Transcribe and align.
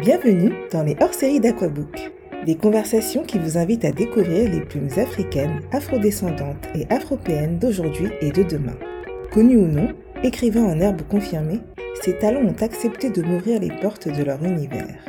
Bienvenue 0.00 0.54
dans 0.72 0.82
les 0.82 0.96
hors-séries 0.98 1.40
d'Aquabook, 1.40 2.10
des 2.46 2.54
conversations 2.54 3.22
qui 3.22 3.38
vous 3.38 3.58
invitent 3.58 3.84
à 3.84 3.92
découvrir 3.92 4.50
les 4.50 4.62
plumes 4.62 4.88
africaines, 4.96 5.60
afrodescendantes 5.72 6.66
et 6.74 6.86
afropéennes 6.88 7.58
d'aujourd'hui 7.58 8.08
et 8.22 8.30
de 8.30 8.42
demain. 8.42 8.78
Connus 9.30 9.58
ou 9.58 9.66
non, 9.66 9.88
écrivains 10.22 10.64
en 10.64 10.80
herbe 10.80 11.02
confirmés, 11.02 11.60
ces 12.00 12.16
talents 12.16 12.46
ont 12.46 12.62
accepté 12.62 13.10
de 13.10 13.20
m'ouvrir 13.20 13.60
les 13.60 13.68
portes 13.82 14.08
de 14.08 14.22
leur 14.22 14.42
univers. 14.42 15.04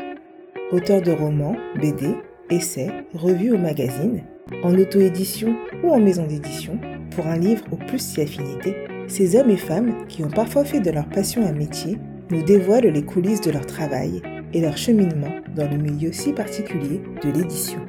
Auteurs 0.73 1.01
de 1.01 1.13
romans, 1.13 1.55
BD, 1.79 2.07
essais, 2.49 2.91
revues 3.13 3.53
ou 3.53 3.57
magazines, 3.57 4.23
en 4.61 4.77
auto-édition 4.77 5.55
ou 5.85 5.91
en 5.91 6.01
maison 6.01 6.27
d'édition, 6.27 6.77
pour 7.15 7.27
un 7.27 7.37
livre 7.37 7.63
ou 7.71 7.77
plus 7.77 7.99
si 7.99 8.19
affinité, 8.19 8.75
ces 9.07 9.37
hommes 9.37 9.51
et 9.51 9.57
femmes 9.57 10.05
qui 10.09 10.21
ont 10.21 10.29
parfois 10.29 10.65
fait 10.65 10.81
de 10.81 10.91
leur 10.91 11.07
passion 11.07 11.45
un 11.45 11.53
métier 11.53 11.97
nous 12.29 12.43
dévoilent 12.43 12.87
les 12.87 13.05
coulisses 13.05 13.41
de 13.41 13.51
leur 13.51 13.65
travail 13.65 14.21
et 14.53 14.61
leur 14.61 14.77
cheminement 14.77 15.31
dans 15.55 15.69
le 15.69 15.77
milieu 15.77 16.11
si 16.11 16.33
particulier 16.33 17.01
de 17.23 17.31
l'édition. 17.31 17.79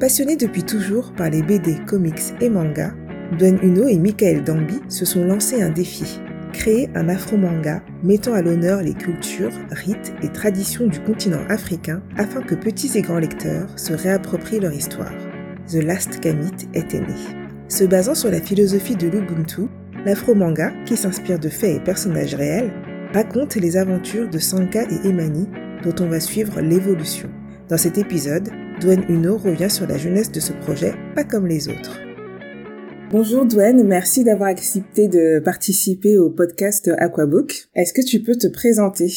Passionnés 0.00 0.36
depuis 0.36 0.64
toujours 0.64 1.12
par 1.12 1.30
les 1.30 1.42
BD, 1.42 1.76
comics 1.86 2.34
et 2.40 2.50
mangas, 2.50 2.92
Dwayne 3.38 3.58
Uno 3.62 3.88
et 3.88 3.98
Michael 3.98 4.44
Dambi 4.44 4.80
se 4.88 5.04
sont 5.04 5.24
lancés 5.24 5.62
un 5.62 5.70
défi 5.70 6.20
créer 6.54 6.88
un 6.94 7.08
afro-manga 7.08 7.82
mettant 8.02 8.32
à 8.32 8.40
l'honneur 8.40 8.80
les 8.80 8.94
cultures, 8.94 9.52
rites 9.70 10.14
et 10.22 10.28
traditions 10.28 10.86
du 10.86 11.00
continent 11.00 11.44
africain 11.48 12.00
afin 12.16 12.40
que 12.40 12.54
petits 12.54 12.96
et 12.96 13.02
grands 13.02 13.18
lecteurs 13.18 13.68
se 13.76 13.92
réapproprient 13.92 14.60
leur 14.60 14.72
histoire. 14.72 15.12
The 15.68 15.82
Last 15.82 16.20
Kamit 16.20 16.68
était 16.72 17.00
né. 17.00 17.14
Se 17.68 17.84
basant 17.84 18.14
sur 18.14 18.30
la 18.30 18.40
philosophie 18.40 18.96
de 18.96 19.08
l'Ubuntu, 19.08 19.62
l'afro-manga, 20.06 20.72
qui 20.86 20.96
s'inspire 20.96 21.38
de 21.38 21.48
faits 21.48 21.76
et 21.76 21.80
personnages 21.80 22.34
réels, 22.34 22.72
raconte 23.14 23.54
les 23.54 23.76
aventures 23.76 24.28
de 24.28 24.40
Sanka 24.40 24.82
et 24.82 25.08
Emani 25.08 25.46
dont 25.84 25.94
on 26.00 26.08
va 26.08 26.18
suivre 26.18 26.60
l'évolution. 26.60 27.30
Dans 27.68 27.76
cet 27.76 27.96
épisode, 27.96 28.48
Dwayne 28.80 29.04
Uno 29.08 29.36
revient 29.36 29.70
sur 29.70 29.86
la 29.86 29.96
jeunesse 29.96 30.32
de 30.32 30.40
ce 30.40 30.52
projet, 30.52 30.94
pas 31.14 31.22
comme 31.22 31.46
les 31.46 31.68
autres. 31.68 32.00
Bonjour 33.12 33.46
Dwayne, 33.46 33.86
merci 33.86 34.24
d'avoir 34.24 34.48
accepté 34.48 35.06
de 35.06 35.38
participer 35.38 36.18
au 36.18 36.30
podcast 36.30 36.90
Aquabook. 36.98 37.68
Est-ce 37.76 37.92
que 37.92 38.04
tu 38.04 38.20
peux 38.20 38.34
te 38.34 38.48
présenter? 38.48 39.12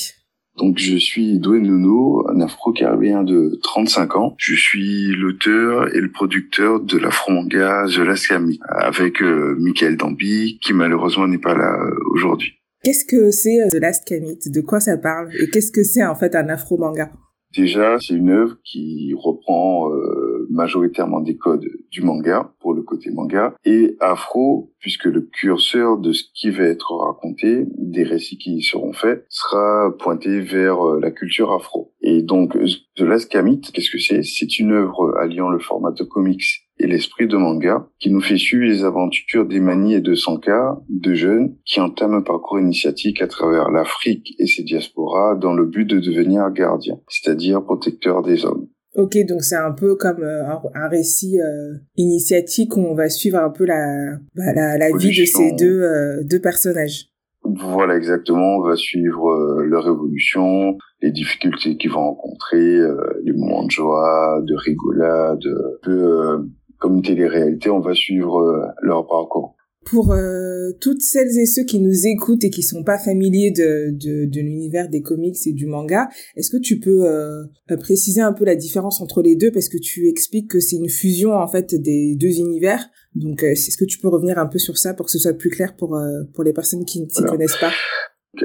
Donc 0.60 0.78
je 0.78 0.98
suis 0.98 1.40
Dwayne 1.40 1.64
Nuno, 1.64 2.24
un 2.30 2.40
afro-caribéen 2.42 3.24
de 3.24 3.58
35 3.64 4.16
ans. 4.16 4.36
Je 4.38 4.54
suis 4.54 5.08
l'auteur 5.16 5.96
et 5.96 6.02
le 6.02 6.12
producteur 6.12 6.82
de 6.82 7.00
l'afro-manga 7.00 7.86
The 7.88 8.00
Last 8.00 8.32
avec 8.70 9.24
euh, 9.24 9.56
Michael 9.60 9.98
Dambi 9.98 10.60
qui 10.62 10.74
malheureusement 10.74 11.28
n'est 11.28 11.40
pas 11.40 11.56
là 11.56 11.80
euh, 11.82 11.96
aujourd'hui. 12.12 12.57
Qu'est-ce 12.88 13.04
que 13.04 13.32
c'est 13.32 13.62
euh, 13.62 13.68
The 13.68 13.82
Last 13.82 14.08
Kamit 14.08 14.40
De 14.46 14.62
quoi 14.62 14.80
ça 14.80 14.98
parle? 14.98 15.30
Et 15.42 15.50
qu'est-ce 15.50 15.74
que 15.74 15.84
c'est 15.84 16.06
en 16.06 16.16
fait 16.16 16.34
un 16.36 16.48
afro-manga? 16.48 17.12
Déjà, 17.54 17.98
c'est 18.00 18.14
une 18.14 18.30
œuvre 18.30 18.56
qui 18.64 19.14
reprend 19.14 19.92
euh, 19.92 20.48
majoritairement 20.50 21.20
des 21.20 21.36
codes 21.36 21.68
du 21.92 22.02
manga 22.02 22.54
pour 22.62 22.74
le 22.74 22.84
côté 22.84 23.12
manga 23.12 23.54
et 23.66 23.98
afro 24.00 24.72
puisque 24.88 25.04
le 25.04 25.20
curseur 25.20 25.98
de 25.98 26.14
ce 26.14 26.24
qui 26.34 26.50
va 26.50 26.64
être 26.64 26.96
raconté, 26.96 27.66
des 27.78 28.04
récits 28.04 28.38
qui 28.38 28.56
y 28.56 28.64
seront 28.64 28.94
faits, 28.94 29.26
sera 29.28 29.94
pointé 30.00 30.40
vers 30.40 30.80
euh, 30.80 31.02
la 31.02 31.12
culture 31.12 31.52
afro. 31.52 31.94
Et 32.00 32.22
donc 32.22 32.58
The 32.96 33.02
Last 33.02 33.30
Kamit, 33.30 33.60
qu'est-ce 33.60 33.92
que 33.92 34.00
c'est? 34.00 34.24
C'est 34.24 34.60
une 34.60 34.72
œuvre 34.72 35.14
alliant 35.20 35.50
le 35.50 35.60
format 35.60 35.92
de 35.92 36.06
comics 36.06 36.70
et 36.80 36.88
l'esprit 36.88 37.28
de 37.28 37.36
manga 37.36 37.86
qui 38.00 38.12
nous 38.12 38.22
fait 38.22 38.38
suivre 38.38 38.64
les 38.64 38.86
aventures 38.86 39.46
d'Emani 39.46 39.96
et 39.96 40.00
de 40.00 40.16
Sanka, 40.16 40.78
deux 40.88 41.16
jeunes 41.16 41.58
qui 41.66 41.82
entament 41.82 42.20
un 42.20 42.22
parcours 42.22 42.62
initiatique 42.62 43.22
à 43.22 43.28
travers 43.28 43.70
l'Afrique 43.70 44.36
et 44.40 44.48
ses 44.48 44.64
diasporas 44.64 45.36
dans 45.36 45.54
le 45.54 45.66
but 45.66 45.84
de 45.84 46.00
devenir 46.00 46.50
gardiens, 46.52 47.02
c'est-à-dire 47.10 47.62
protecteurs 47.62 48.22
des 48.22 48.46
hommes. 48.46 48.70
Ok, 48.98 49.18
donc 49.28 49.44
c'est 49.44 49.56
un 49.56 49.72
peu 49.72 49.96
comme 49.96 50.24
euh, 50.24 50.44
un, 50.74 50.88
récit 50.90 51.40
euh, 51.40 51.76
initiatique 51.96 52.76
où 52.76 52.82
on 52.82 52.96
va 52.96 53.10
suivre 53.10 53.38
un 53.38 53.52
peu 53.52 53.66
la, 53.66 54.18
bah, 54.36 54.54
la, 54.54 54.78
la 54.78 54.98
vie 54.98 55.18
de 55.18 55.26
ces 55.26 55.52
deux, 55.54 55.82
euh, 55.82 56.24
deux 56.24 56.42
personnages. 56.42 57.06
Voilà, 57.44 57.96
exactement. 57.96 58.58
On 58.58 58.68
va 58.68 58.76
suivre 58.76 59.62
leur 59.64 59.88
évolution, 59.88 60.78
les 61.02 61.12
difficultés 61.12 61.78
qu'ils 61.78 61.92
vont 61.92 62.02
rencontrer, 62.02 62.78
les 63.24 63.32
moments 63.32 63.64
de 63.64 63.72
joie, 63.72 64.42
de 64.44 64.56
rigolade, 64.56 65.40
de 65.86 66.44
comme 66.78 66.96
une 66.96 67.02
télé-réalité, 67.02 67.70
on 67.70 67.80
va 67.80 67.94
suivre 67.94 68.40
euh, 68.40 68.66
leur 68.82 69.08
parcours. 69.08 69.56
Pour 69.90 70.12
euh, 70.12 70.72
toutes 70.82 71.02
celles 71.02 71.38
et 71.40 71.46
ceux 71.46 71.64
qui 71.64 71.80
nous 71.80 72.08
écoutent 72.08 72.44
et 72.44 72.50
qui 72.50 72.62
sont 72.62 72.84
pas 72.84 72.98
familiers 72.98 73.52
de, 73.52 73.92
de, 73.92 74.26
de 74.26 74.42
l'univers 74.42 74.90
des 74.90 75.02
comics 75.02 75.38
et 75.46 75.54
du 75.54 75.66
manga, 75.66 76.10
est-ce 76.36 76.50
que 76.50 76.58
tu 76.62 76.80
peux 76.80 77.06
euh, 77.06 77.44
préciser 77.80 78.20
un 78.22 78.34
peu 78.34 78.44
la 78.44 78.56
différence 78.56 79.00
entre 79.00 79.22
les 79.22 79.36
deux? 79.36 79.52
Parce 79.52 79.70
que 79.70 79.78
tu 79.78 80.10
expliques 80.10 80.50
que 80.50 80.60
c'est 80.60 80.76
une 80.76 80.90
fusion 80.90 81.32
en 81.32 81.48
fait 81.48 81.74
des 81.74 82.16
deux 82.16 82.40
univers. 82.40 82.90
Donc 83.16 83.44
est-ce 83.44 83.78
que 83.78 83.86
tu 83.86 83.98
peux 84.00 84.10
revenir 84.10 84.38
un 84.38 84.48
peu 84.48 84.60
sur 84.60 84.78
ça 84.78 84.94
pour 84.94 85.06
que 85.06 85.12
ce 85.12 85.20
soit 85.20 85.34
plus 85.34 85.50
clair 85.50 85.76
pour 85.78 85.98
pour 86.34 86.44
les 86.44 86.54
personnes 86.54 86.84
qui 86.84 87.02
ne 87.02 87.08
s'y 87.08 87.24
connaissent 87.24 87.60
pas? 87.60 87.72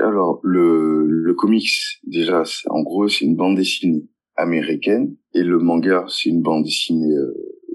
Alors 0.00 0.41
le 0.44 1.06
le 1.09 1.34
comics 1.34 1.69
déjà 2.06 2.44
en 2.70 2.82
gros 2.82 3.09
c'est 3.09 3.24
une 3.24 3.36
bande 3.36 3.56
dessinée 3.56 4.09
américaine 4.36 5.16
et 5.34 5.42
le 5.42 5.59
manga 5.59 6.06
c'est 6.09 6.30
une 6.30 6.41
bande 6.41 6.64
dessinée 6.64 7.14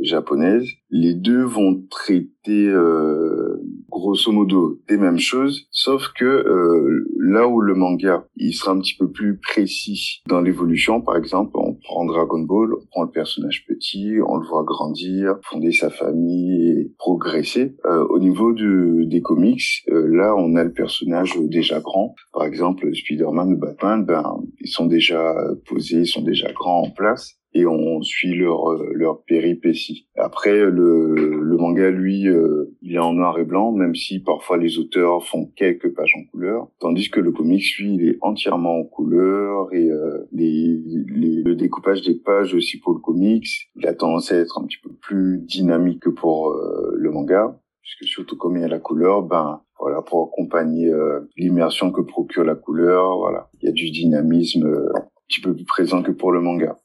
japonaise. 0.07 0.65
Les 0.89 1.13
deux 1.13 1.43
vont 1.43 1.83
traiter 1.89 2.67
euh, 2.67 3.61
grosso 3.89 4.31
modo 4.31 4.79
des 4.87 4.97
mêmes 4.97 5.19
choses, 5.19 5.67
sauf 5.71 6.07
que 6.17 6.25
euh, 6.25 7.05
là 7.19 7.47
où 7.47 7.59
le 7.59 7.75
manga 7.75 8.25
il 8.37 8.53
sera 8.53 8.71
un 8.71 8.79
petit 8.79 8.95
peu 8.95 9.11
plus 9.11 9.37
précis 9.37 10.21
dans 10.27 10.41
l'évolution, 10.41 11.01
par 11.01 11.17
exemple, 11.17 11.51
on 11.55 11.73
prend 11.73 12.05
Dragon 12.05 12.39
Ball, 12.39 12.73
on 12.73 12.85
prend 12.89 13.03
le 13.03 13.11
personnage 13.11 13.65
petit, 13.67 14.15
on 14.25 14.37
le 14.37 14.47
voit 14.47 14.63
grandir, 14.63 15.35
fonder 15.43 15.71
sa 15.71 15.89
famille 15.89 16.69
et 16.69 16.93
progresser. 16.97 17.75
Euh, 17.85 18.05
au 18.09 18.19
niveau 18.19 18.53
de, 18.53 19.03
des 19.03 19.21
comics, 19.21 19.83
là 19.87 20.35
on 20.37 20.55
a 20.55 20.63
le 20.63 20.71
personnage 20.71 21.37
déjà 21.41 21.79
grand. 21.79 22.15
Par 22.31 22.45
exemple, 22.45 22.93
Spider-Man 22.95 23.53
ou 23.53 23.57
Batman, 23.57 24.05
ben 24.05 24.23
ils 24.61 24.69
sont 24.69 24.85
déjà 24.85 25.35
posés, 25.67 26.01
ils 26.01 26.07
sont 26.07 26.21
déjà 26.21 26.51
grands 26.53 26.83
en 26.83 26.89
place 26.91 27.37
et 27.57 27.65
on 27.65 28.01
suit 28.03 28.35
leur 28.35 28.71
euh, 28.71 28.91
leur 28.93 29.23
péripétie. 29.23 30.07
Après 30.15 30.59
le 30.59 31.41
le 31.41 31.57
manga 31.57 31.89
lui 31.89 32.27
euh, 32.27 32.75
il 32.81 32.93
est 32.93 32.99
en 32.99 33.13
noir 33.13 33.39
et 33.39 33.45
blanc 33.45 33.71
même 33.71 33.95
si 33.95 34.19
parfois 34.19 34.57
les 34.57 34.77
auteurs 34.77 35.25
font 35.25 35.51
quelques 35.55 35.93
pages 35.95 36.13
en 36.15 36.23
couleur 36.31 36.67
tandis 36.79 37.09
que 37.09 37.19
le 37.19 37.31
comics 37.31 37.77
lui 37.79 37.95
il 37.95 38.09
est 38.09 38.17
entièrement 38.21 38.77
en 38.77 38.83
couleur 38.83 39.73
et 39.73 39.89
euh, 39.89 40.27
les, 40.31 40.79
les, 41.07 41.41
le 41.43 41.55
découpage 41.55 42.01
des 42.03 42.15
pages 42.15 42.53
aussi 42.53 42.79
pour 42.79 42.93
le 42.93 42.99
comics 42.99 43.69
il 43.75 43.87
a 43.87 43.93
tendance 43.93 44.31
à 44.31 44.37
être 44.37 44.59
un 44.59 44.65
petit 44.65 44.79
peu 44.83 44.91
plus 45.01 45.39
dynamique 45.39 46.01
que 46.01 46.09
pour 46.09 46.55
le 46.93 47.11
manga 47.11 47.59
puisque 47.81 48.11
surtout 48.11 48.37
comme 48.37 48.57
il 48.57 48.61
y 48.61 48.65
a 48.65 48.67
la 48.67 48.79
couleur 48.79 49.23
ben 49.23 49.61
voilà 49.79 50.01
pour 50.01 50.29
accompagner 50.31 50.91
l'immersion 51.37 51.91
que 51.91 52.01
procure 52.01 52.43
la 52.43 52.55
couleur 52.55 53.17
voilà 53.17 53.49
il 53.61 53.65
y 53.65 53.69
a 53.69 53.71
du 53.71 53.89
dynamisme 53.89 54.65
un 54.95 55.07
petit 55.27 55.41
peu 55.41 55.55
plus 55.55 55.65
présent 55.65 56.03
que 56.03 56.11
pour 56.11 56.31
le 56.31 56.41
manga 56.41 56.77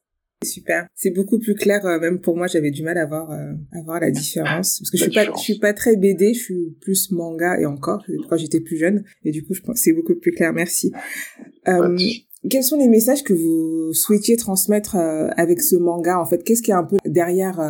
Super. 0.44 0.86
C'est 0.94 1.10
beaucoup 1.10 1.38
plus 1.38 1.54
clair. 1.54 1.84
Euh, 1.86 1.98
même 1.98 2.20
pour 2.20 2.36
moi, 2.36 2.46
j'avais 2.46 2.70
du 2.70 2.82
mal 2.82 2.98
à 2.98 3.06
voir, 3.06 3.30
euh, 3.30 3.52
à 3.72 3.82
voir 3.82 4.00
la 4.00 4.10
différence 4.10 4.78
parce 4.80 4.90
que 4.90 4.98
je 4.98 5.04
suis 5.04 5.12
pas, 5.12 5.24
je 5.24 5.40
suis 5.40 5.58
pas 5.58 5.72
très 5.72 5.96
BD. 5.96 6.34
Je 6.34 6.40
suis 6.40 6.76
plus 6.80 7.10
manga 7.10 7.58
et 7.58 7.66
encore 7.66 8.04
quand 8.28 8.36
j'étais 8.36 8.60
plus 8.60 8.76
jeune. 8.76 9.04
Et 9.24 9.30
du 9.30 9.44
coup, 9.44 9.54
je 9.54 9.62
pense 9.62 9.78
c'est 9.78 9.92
beaucoup 9.92 10.14
plus 10.14 10.32
clair. 10.32 10.52
Merci. 10.52 10.92
Euh, 11.68 11.96
quels 12.50 12.64
sont 12.64 12.78
les 12.78 12.88
messages 12.88 13.22
que 13.22 13.32
vous 13.32 13.92
souhaitiez 13.92 14.36
transmettre 14.36 14.96
euh, 14.96 15.28
avec 15.36 15.60
ce 15.60 15.76
manga 15.76 16.18
En 16.18 16.26
fait, 16.26 16.42
qu'est-ce 16.42 16.62
qui 16.62 16.70
est 16.72 16.74
un 16.74 16.84
peu 16.84 16.96
derrière 17.04 17.60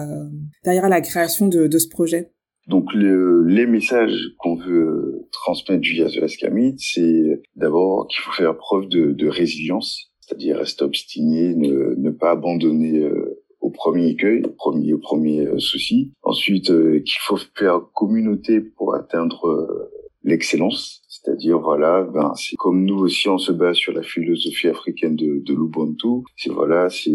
derrière 0.65 0.89
la 0.89 1.01
création 1.01 1.49
de, 1.49 1.67
de 1.67 1.79
ce 1.79 1.89
projet? 1.89 2.33
Donc 2.69 2.93
le, 2.95 3.45
les 3.45 3.67
messages 3.67 4.17
qu'on 4.39 4.55
veut 4.55 5.27
transmettre 5.33 5.83
via 5.83 6.09
The 6.09 6.17
Last 6.17 6.47
c'est 6.79 7.43
d'abord 7.57 8.07
qu'il 8.07 8.23
faut 8.23 8.33
faire 8.33 8.57
preuve 8.57 8.89
de, 8.89 9.13
de 9.13 9.27
résilience 9.27 10.12
c'est-à-dire 10.33 10.59
rester 10.59 10.85
obstiné, 10.85 11.55
ne, 11.55 11.95
ne 11.97 12.11
pas 12.11 12.31
abandonner 12.31 13.01
euh, 13.01 13.43
au 13.61 13.71
premier 13.71 14.09
écueil, 14.09 14.43
au 14.45 14.51
premier, 14.51 14.97
premier 14.97 15.47
euh, 15.47 15.59
souci. 15.59 16.13
Ensuite, 16.23 16.71
euh, 16.71 17.01
qu'il 17.01 17.21
faut 17.21 17.39
faire 17.55 17.83
communauté 17.95 18.61
pour 18.61 18.95
atteindre 18.95 19.91
l'excellence, 20.25 21.03
c'est-à-dire 21.09 21.59
voilà, 21.59 22.03
ben 22.03 22.33
c'est 22.37 22.57
comme 22.57 22.85
nous 22.85 22.99
aussi 22.99 23.29
on 23.29 23.39
se 23.39 23.53
base 23.53 23.77
sur 23.77 23.93
la 23.93 24.03
philosophie 24.03 24.69
africaine 24.69 25.17
de, 25.17 25.43
de 25.45 25.55
l'Ubuntu. 25.55 26.25
C'est 26.37 26.51
voilà, 26.51 26.89
c'est 26.91 27.11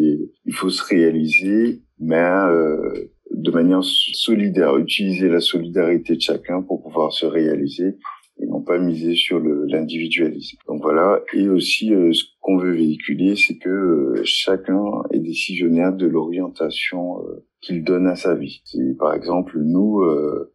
il 0.45 0.53
faut 0.53 0.69
se 0.69 0.83
réaliser, 0.83 1.81
mais 1.99 2.29
de 3.31 3.51
manière 3.51 3.83
solidaire, 3.83 4.77
utiliser 4.77 5.29
la 5.29 5.39
solidarité 5.39 6.15
de 6.15 6.21
chacun 6.21 6.61
pour 6.61 6.83
pouvoir 6.83 7.13
se 7.13 7.25
réaliser 7.25 7.95
et 8.39 8.45
non 8.45 8.61
pas 8.61 8.77
miser 8.77 9.15
sur 9.15 9.39
l'individualisme. 9.39 10.57
Donc 10.67 10.81
voilà, 10.81 11.21
et 11.33 11.49
aussi 11.49 11.93
euh, 11.93 12.11
ce 12.13 12.23
qu'on 12.41 12.57
veut 12.57 12.73
véhiculer, 12.73 13.35
c'est 13.35 13.57
que 13.57 13.69
euh, 13.69 14.21
chacun 14.23 14.83
est 15.11 15.19
décisionnaire 15.19 15.93
de 15.93 16.07
l'orientation 16.07 17.21
euh, 17.21 17.45
qu'il 17.61 17.83
donne 17.83 18.07
à 18.07 18.15
sa 18.15 18.35
vie. 18.35 18.61
par 18.99 19.13
exemple 19.13 19.57
nous, 19.59 20.03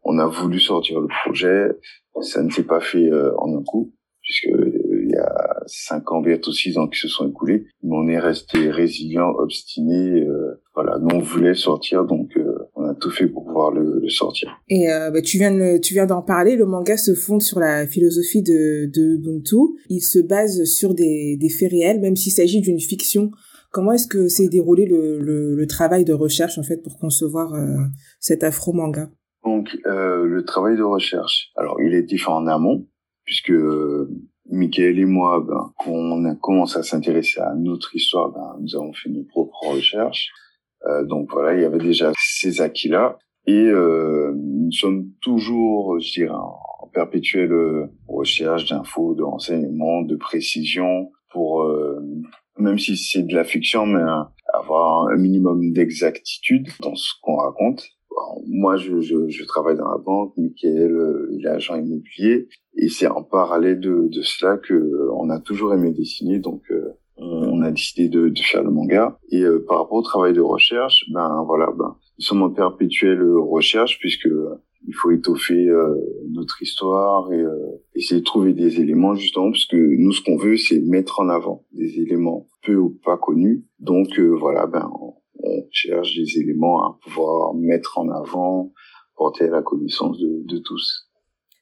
on 0.05 0.19
a 0.19 0.27
voulu 0.27 0.61
sortir 0.61 1.01
le 1.01 1.09
projet, 1.09 1.69
ça 2.21 2.43
ne 2.43 2.51
s'est 2.51 2.67
pas 2.67 2.81
fait 2.81 3.11
en 3.39 3.59
un 3.59 3.63
coup, 3.65 3.93
puisque 4.23 4.49
il 5.03 5.11
y 5.11 5.17
a 5.17 5.53
cinq 5.67 6.13
ans, 6.13 6.21
bientôt 6.21 6.53
six 6.53 6.79
ans 6.79 6.89
qui 6.89 6.99
se 6.99 7.09
sont 7.09 7.29
écoulés, 7.29 7.67
mais 7.83 7.97
on 7.97 8.09
est 8.09 8.19
resté 8.19 8.71
résilient, 8.71 9.31
obstiné, 9.31 10.23
euh, 10.23 10.63
voilà, 10.75 10.99
nous 10.99 11.17
on 11.17 11.21
voulait 11.21 11.55
sortir, 11.55 12.05
donc 12.05 12.37
euh, 12.37 12.42
tout 13.03 13.11
fait 13.11 13.27
pour 13.27 13.45
pouvoir 13.45 13.73
le, 13.73 14.01
le 14.01 14.09
sortir. 14.09 14.61
Et 14.69 14.91
euh, 14.91 15.11
bah, 15.11 15.21
tu 15.21 15.39
viens 15.39 15.53
de, 15.53 15.79
tu 15.79 15.95
viens 15.95 16.07
d'en 16.07 16.23
parler, 16.23 16.57
le 16.57 16.65
manga 16.65 16.97
se 16.97 17.15
fonde 17.15 17.43
sur 17.43 17.59
la 17.59 17.87
philosophie 17.87 18.43
de, 18.43 18.87
de 18.87 19.17
Ubuntu, 19.17 19.79
il 19.89 20.01
se 20.01 20.21
base 20.21 20.65
sur 20.65 20.95
des, 20.95 21.37
des 21.37 21.49
faits 21.49 21.71
réels, 21.71 22.01
même 22.01 22.17
s'il 22.17 22.33
s'agit 22.33 22.61
d'une 22.61 22.81
fiction. 22.81 23.31
Comment 23.71 23.93
est-ce 23.93 24.07
que 24.07 24.29
s'est 24.29 24.49
déroulé 24.49 24.87
le, 24.87 25.19
le, 25.19 25.55
le, 25.55 25.67
travail 25.67 26.05
de 26.05 26.13
recherche 26.13 26.59
en 26.59 26.63
fait 26.63 26.83
pour 26.83 26.99
concevoir 26.99 27.55
euh, 27.55 27.77
cet 28.21 28.45
afro 28.45 28.73
manga 28.73 29.11
Donc 29.45 29.77
le 29.85 30.43
travail 30.45 30.77
de 30.77 30.83
recherche, 30.83 31.51
alors 31.57 31.81
il 31.81 31.95
est 31.95 32.03
différent 32.03 32.43
en 32.43 32.47
amont, 32.47 32.87
puisque 33.25 33.53
Michael 34.51 34.99
et 34.99 35.05
moi, 35.07 35.45
ben, 35.47 35.73
quand 35.79 35.93
on 35.93 36.25
a 36.27 36.35
commencé 36.35 36.79
à 36.79 36.83
s'intéresser 36.83 37.41
à 37.41 37.55
notre 37.55 37.95
histoire, 37.97 38.31
ben, 38.31 38.57
nous 38.61 38.77
avons 38.77 38.93
fait 38.93 39.09
nos 39.09 39.25
propres 39.25 39.69
recherches. 39.69 40.31
Euh, 40.87 41.05
donc 41.05 41.31
voilà, 41.33 41.55
il 41.55 41.63
y 41.63 41.65
avait 41.65 41.79
déjà 41.79 42.13
ces 42.17 42.61
acquis-là. 42.61 43.19
Et 43.47 43.67
euh, 43.67 44.33
nous 44.37 44.73
sommes 44.73 45.11
toujours, 45.21 45.99
je 45.99 46.13
dirais, 46.13 46.35
en 46.35 46.89
perpétuelle 46.93 47.89
recherche 48.07 48.69
d'infos, 48.69 49.15
de 49.15 49.23
renseignements, 49.23 50.03
de 50.03 50.17
précision, 50.17 51.11
pour, 51.31 51.63
euh, 51.63 51.99
même 52.59 52.79
si 52.79 52.97
c'est 52.97 53.23
de 53.23 53.35
la 53.35 53.45
fiction, 53.45 53.87
mais 53.87 54.03
avoir 54.53 55.09
un 55.09 55.17
minimum 55.17 55.73
d'exactitude 55.73 56.69
dans 56.81 56.95
ce 56.95 57.13
qu'on 57.23 57.37
raconte 57.37 57.89
moi, 58.47 58.77
je, 58.77 59.01
je, 59.01 59.29
je, 59.29 59.45
travaille 59.45 59.77
dans 59.77 59.91
la 59.91 59.99
banque, 59.99 60.35
Michael, 60.37 60.93
euh, 60.93 61.29
il 61.33 61.47
est 61.47 61.51
agent 61.51 61.77
immobilier, 61.77 62.49
et 62.77 62.89
c'est 62.89 63.07
en 63.07 63.23
parallèle 63.23 63.81
de, 63.81 64.09
de 64.09 64.23
cela 64.23 64.57
que 64.59 64.75
euh, 64.75 65.11
on 65.15 65.31
a 65.31 65.41
toujours 65.41 65.75
aimé 65.75 65.93
dessiner, 65.93 66.39
donc 66.39 66.63
euh, 66.71 66.93
on 67.23 67.63
a 67.63 67.71
décidé 67.71 68.09
de, 68.09 68.33
faire 68.43 68.63
le 68.63 68.71
manga. 68.71 69.19
Et 69.31 69.45
par 69.69 69.79
rapport 69.79 69.99
au 69.99 70.03
travail 70.03 70.33
de 70.33 70.41
recherche, 70.41 71.05
ben 71.13 71.45
voilà, 71.47 71.67
ben 71.77 71.97
nous 72.19 72.25
sommes 72.25 72.43
en 72.43 72.51
perpétuelle 72.51 73.23
recherche 73.23 73.99
puisque 73.99 74.29
il 74.87 74.95
faut 74.95 75.11
étoffer 75.11 75.69
notre 76.31 76.61
histoire 76.63 77.33
et 77.33 77.43
essayer 77.95 78.21
de 78.21 78.25
trouver 78.25 78.53
des 78.53 78.81
éléments 78.81 79.15
justement 79.15 79.51
parce 79.51 79.67
que 79.67 79.77
nous 79.77 80.13
ce 80.13 80.23
qu'on 80.23 80.37
veut 80.37 80.57
c'est 80.57 80.81
mettre 80.81 81.21
en 81.21 81.29
avant 81.29 81.65
des 81.73 82.01
éléments 82.01 82.49
peu 82.65 82.77
ou 82.77 82.99
pas 83.05 83.17
connus. 83.17 83.65
Donc 83.79 84.19
voilà, 84.19 84.67
ben 84.67 84.91
on 85.01 85.15
cherche 85.71 86.15
des 86.17 86.41
éléments 86.41 86.85
à 86.85 86.99
pouvoir 87.03 87.55
mettre 87.55 87.99
en 87.99 88.09
avant, 88.11 88.73
porter 89.17 89.45
à 89.45 89.51
la 89.51 89.63
connaissance 89.63 90.19
de, 90.19 90.43
de 90.45 90.59
tous. 90.59 91.09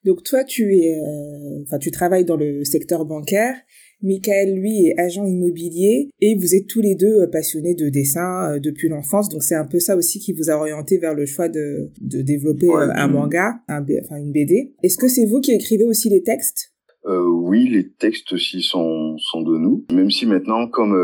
Donc 0.05 0.23
toi, 0.23 0.45
tu 0.45 0.77
es, 0.77 0.99
euh, 0.99 1.62
enfin, 1.67 1.79
tu 1.79 1.91
travailles 1.91 2.25
dans 2.25 2.37
le 2.37 2.65
secteur 2.65 3.05
bancaire. 3.05 3.55
Michael, 4.02 4.55
lui, 4.55 4.87
est 4.87 4.99
agent 4.99 5.25
immobilier 5.25 6.11
et 6.20 6.37
vous 6.37 6.55
êtes 6.55 6.67
tous 6.67 6.81
les 6.81 6.94
deux 6.94 7.23
euh, 7.23 7.26
passionnés 7.26 7.75
de 7.75 7.88
dessin 7.88 8.52
euh, 8.55 8.58
depuis 8.58 8.88
l'enfance. 8.88 9.29
Donc 9.29 9.43
c'est 9.43 9.55
un 9.55 9.67
peu 9.67 9.79
ça 9.79 9.97
aussi 9.97 10.19
qui 10.19 10.32
vous 10.32 10.50
a 10.50 10.55
orienté 10.55 10.99
vers 10.99 11.14
le 11.14 11.26
choix 11.26 11.49
de, 11.49 11.91
de 12.00 12.23
développer 12.23 12.69
un 12.73 13.08
manga, 13.08 13.61
un, 13.69 13.85
enfin 14.05 14.17
une 14.17 14.32
BD. 14.32 14.75
Est-ce 14.82 14.97
que 14.97 15.08
c'est 15.08 15.26
vous 15.26 15.41
qui 15.41 15.52
écrivez 15.52 15.85
aussi 15.85 16.08
les 16.08 16.23
textes? 16.23 16.73
Euh, 17.06 17.25
Oui, 17.26 17.69
les 17.69 17.91
textes 17.91 18.32
aussi 18.32 18.61
sont, 18.62 19.17
sont 19.19 19.43
de 19.43 19.56
nous. 19.56 19.87
Même 19.93 20.11
si 20.11 20.26
maintenant, 20.26 20.69
comme 20.69 20.94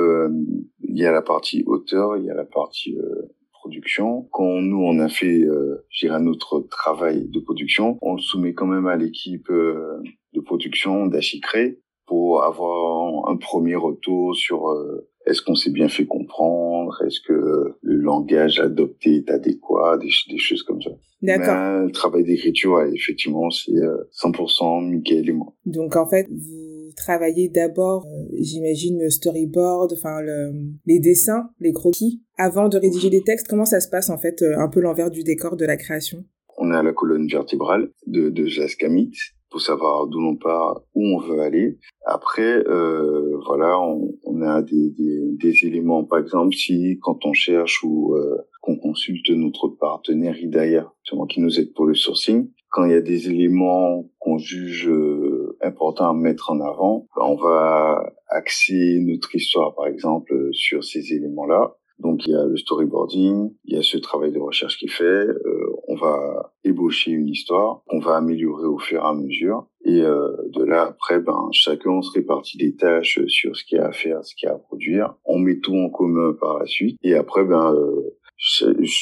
il 0.96 1.02
y 1.02 1.06
a 1.06 1.12
la 1.12 1.22
partie 1.22 1.62
auteur, 1.66 2.16
il 2.16 2.24
y 2.24 2.30
a 2.30 2.34
la 2.34 2.46
partie 2.46 2.96
euh, 2.96 3.28
production. 3.52 4.26
Quand 4.32 4.62
nous 4.62 4.82
on 4.82 4.98
a 4.98 5.08
fait, 5.08 5.42
euh, 5.42 5.84
notre 6.20 6.60
travail 6.70 7.28
de 7.28 7.40
production, 7.40 7.98
on 8.00 8.14
le 8.14 8.20
soumet 8.20 8.54
quand 8.54 8.66
même 8.66 8.86
à 8.86 8.96
l'équipe 8.96 9.50
euh, 9.50 9.98
de 10.32 10.40
production 10.40 11.06
d'Achicré 11.06 11.78
pour 12.06 12.42
avoir 12.42 13.28
un 13.28 13.36
premier 13.36 13.74
retour 13.74 14.34
sur 14.34 14.68
euh, 14.68 15.08
est-ce 15.26 15.42
qu'on 15.42 15.54
s'est 15.54 15.70
bien 15.70 15.88
fait 15.88 16.06
comprendre, 16.06 17.02
est-ce 17.04 17.20
que 17.20 17.74
le 17.82 17.96
langage 17.96 18.60
adopté 18.60 19.16
est 19.16 19.30
adéquat, 19.30 19.98
des, 19.98 20.10
des 20.30 20.38
choses 20.38 20.62
comme 20.62 20.80
ça. 20.80 20.90
D'accord. 21.22 21.84
Le 21.84 21.90
travail 21.90 22.24
d'écriture, 22.24 22.80
effectivement, 22.94 23.50
c'est 23.50 23.72
100% 23.72 24.88
Michael 24.88 25.28
et 25.28 25.32
moi. 25.32 25.52
Donc 25.64 25.96
en 25.96 26.06
fait, 26.06 26.28
vous 26.30 26.76
travailler 26.96 27.48
d'abord, 27.48 28.04
euh, 28.06 28.36
j'imagine, 28.40 28.98
le 28.98 29.10
storyboard, 29.10 29.92
enfin 29.92 30.20
le, 30.20 30.52
les 30.86 30.98
dessins, 30.98 31.50
les 31.60 31.72
croquis, 31.72 32.22
avant 32.36 32.68
de 32.68 32.78
rédiger 32.78 33.10
les 33.10 33.22
textes. 33.22 33.46
Comment 33.48 33.64
ça 33.64 33.80
se 33.80 33.88
passe 33.88 34.10
en 34.10 34.18
fait, 34.18 34.42
euh, 34.42 34.58
un 34.58 34.68
peu 34.68 34.80
l'envers 34.80 35.10
du 35.10 35.22
décor 35.22 35.56
de 35.56 35.64
la 35.64 35.76
création? 35.76 36.24
On 36.58 36.70
a 36.70 36.82
la 36.82 36.92
colonne 36.92 37.28
vertébrale 37.28 37.90
de, 38.06 38.30
de 38.30 38.46
Jaskamit 38.46 39.12
pour 39.50 39.60
savoir 39.60 40.06
d'où 40.06 40.20
l'on 40.20 40.36
part, 40.36 40.82
où 40.94 41.06
on 41.06 41.18
veut 41.18 41.40
aller. 41.40 41.78
Après, 42.04 42.62
euh, 42.66 43.38
voilà, 43.46 43.78
on, 43.80 44.12
on 44.24 44.42
a 44.42 44.62
des, 44.62 44.90
des, 44.90 45.32
des, 45.32 45.66
éléments, 45.66 46.04
par 46.04 46.18
exemple, 46.18 46.54
si 46.54 46.98
quand 47.02 47.24
on 47.24 47.32
cherche 47.32 47.82
ou 47.84 48.14
euh, 48.14 48.36
qu'on 48.60 48.76
consulte 48.76 49.30
notre 49.30 49.68
partenaire 49.68 50.38
Hidaya, 50.38 50.92
qui 51.28 51.40
nous 51.40 51.60
aide 51.60 51.72
pour 51.74 51.86
le 51.86 51.94
sourcing, 51.94 52.50
quand 52.70 52.84
il 52.84 52.90
y 52.90 52.94
a 52.94 53.00
des 53.00 53.30
éléments 53.30 54.04
qu'on 54.18 54.38
juge 54.38 54.88
euh, 54.88 55.56
importants 55.62 56.10
à 56.10 56.14
mettre 56.14 56.50
en 56.50 56.60
avant, 56.60 57.06
ben, 57.16 57.22
on 57.24 57.36
va 57.36 58.12
axer 58.28 58.98
notre 59.00 59.34
histoire, 59.34 59.74
par 59.74 59.86
exemple, 59.86 60.34
sur 60.52 60.84
ces 60.84 61.12
éléments-là. 61.12 61.76
Donc 61.98 62.26
il 62.26 62.32
y 62.32 62.34
a 62.34 62.44
le 62.44 62.56
storyboarding, 62.56 63.52
il 63.64 63.74
y 63.74 63.78
a 63.78 63.82
ce 63.82 63.96
travail 63.96 64.32
de 64.32 64.38
recherche 64.38 64.78
qui 64.78 64.86
est 64.86 64.90
fait, 64.90 65.04
euh, 65.04 65.72
on 65.88 65.96
va 65.96 66.52
ébaucher 66.62 67.12
une 67.12 67.28
histoire 67.28 67.82
qu'on 67.86 68.00
va 68.00 68.16
améliorer 68.16 68.66
au 68.66 68.78
fur 68.78 69.02
et 69.02 69.06
à 69.06 69.14
mesure. 69.14 69.66
Et 69.84 70.02
euh, 70.02 70.30
de 70.48 70.62
là 70.62 70.82
après, 70.82 71.20
ben 71.20 71.48
chacun 71.52 72.02
se 72.02 72.10
répartit 72.12 72.58
des 72.58 72.76
tâches 72.76 73.24
sur 73.26 73.56
ce 73.56 73.64
qu'il 73.64 73.78
y 73.78 73.80
a 73.80 73.86
à 73.86 73.92
faire, 73.92 74.24
ce 74.24 74.34
qu'il 74.34 74.48
y 74.48 74.50
a 74.50 74.54
à 74.54 74.58
produire. 74.58 75.14
On 75.24 75.38
met 75.38 75.58
tout 75.58 75.76
en 75.76 75.88
commun 75.88 76.34
par 76.38 76.58
la 76.58 76.66
suite. 76.66 76.98
Et 77.02 77.14
après, 77.14 77.44
ben 77.44 77.74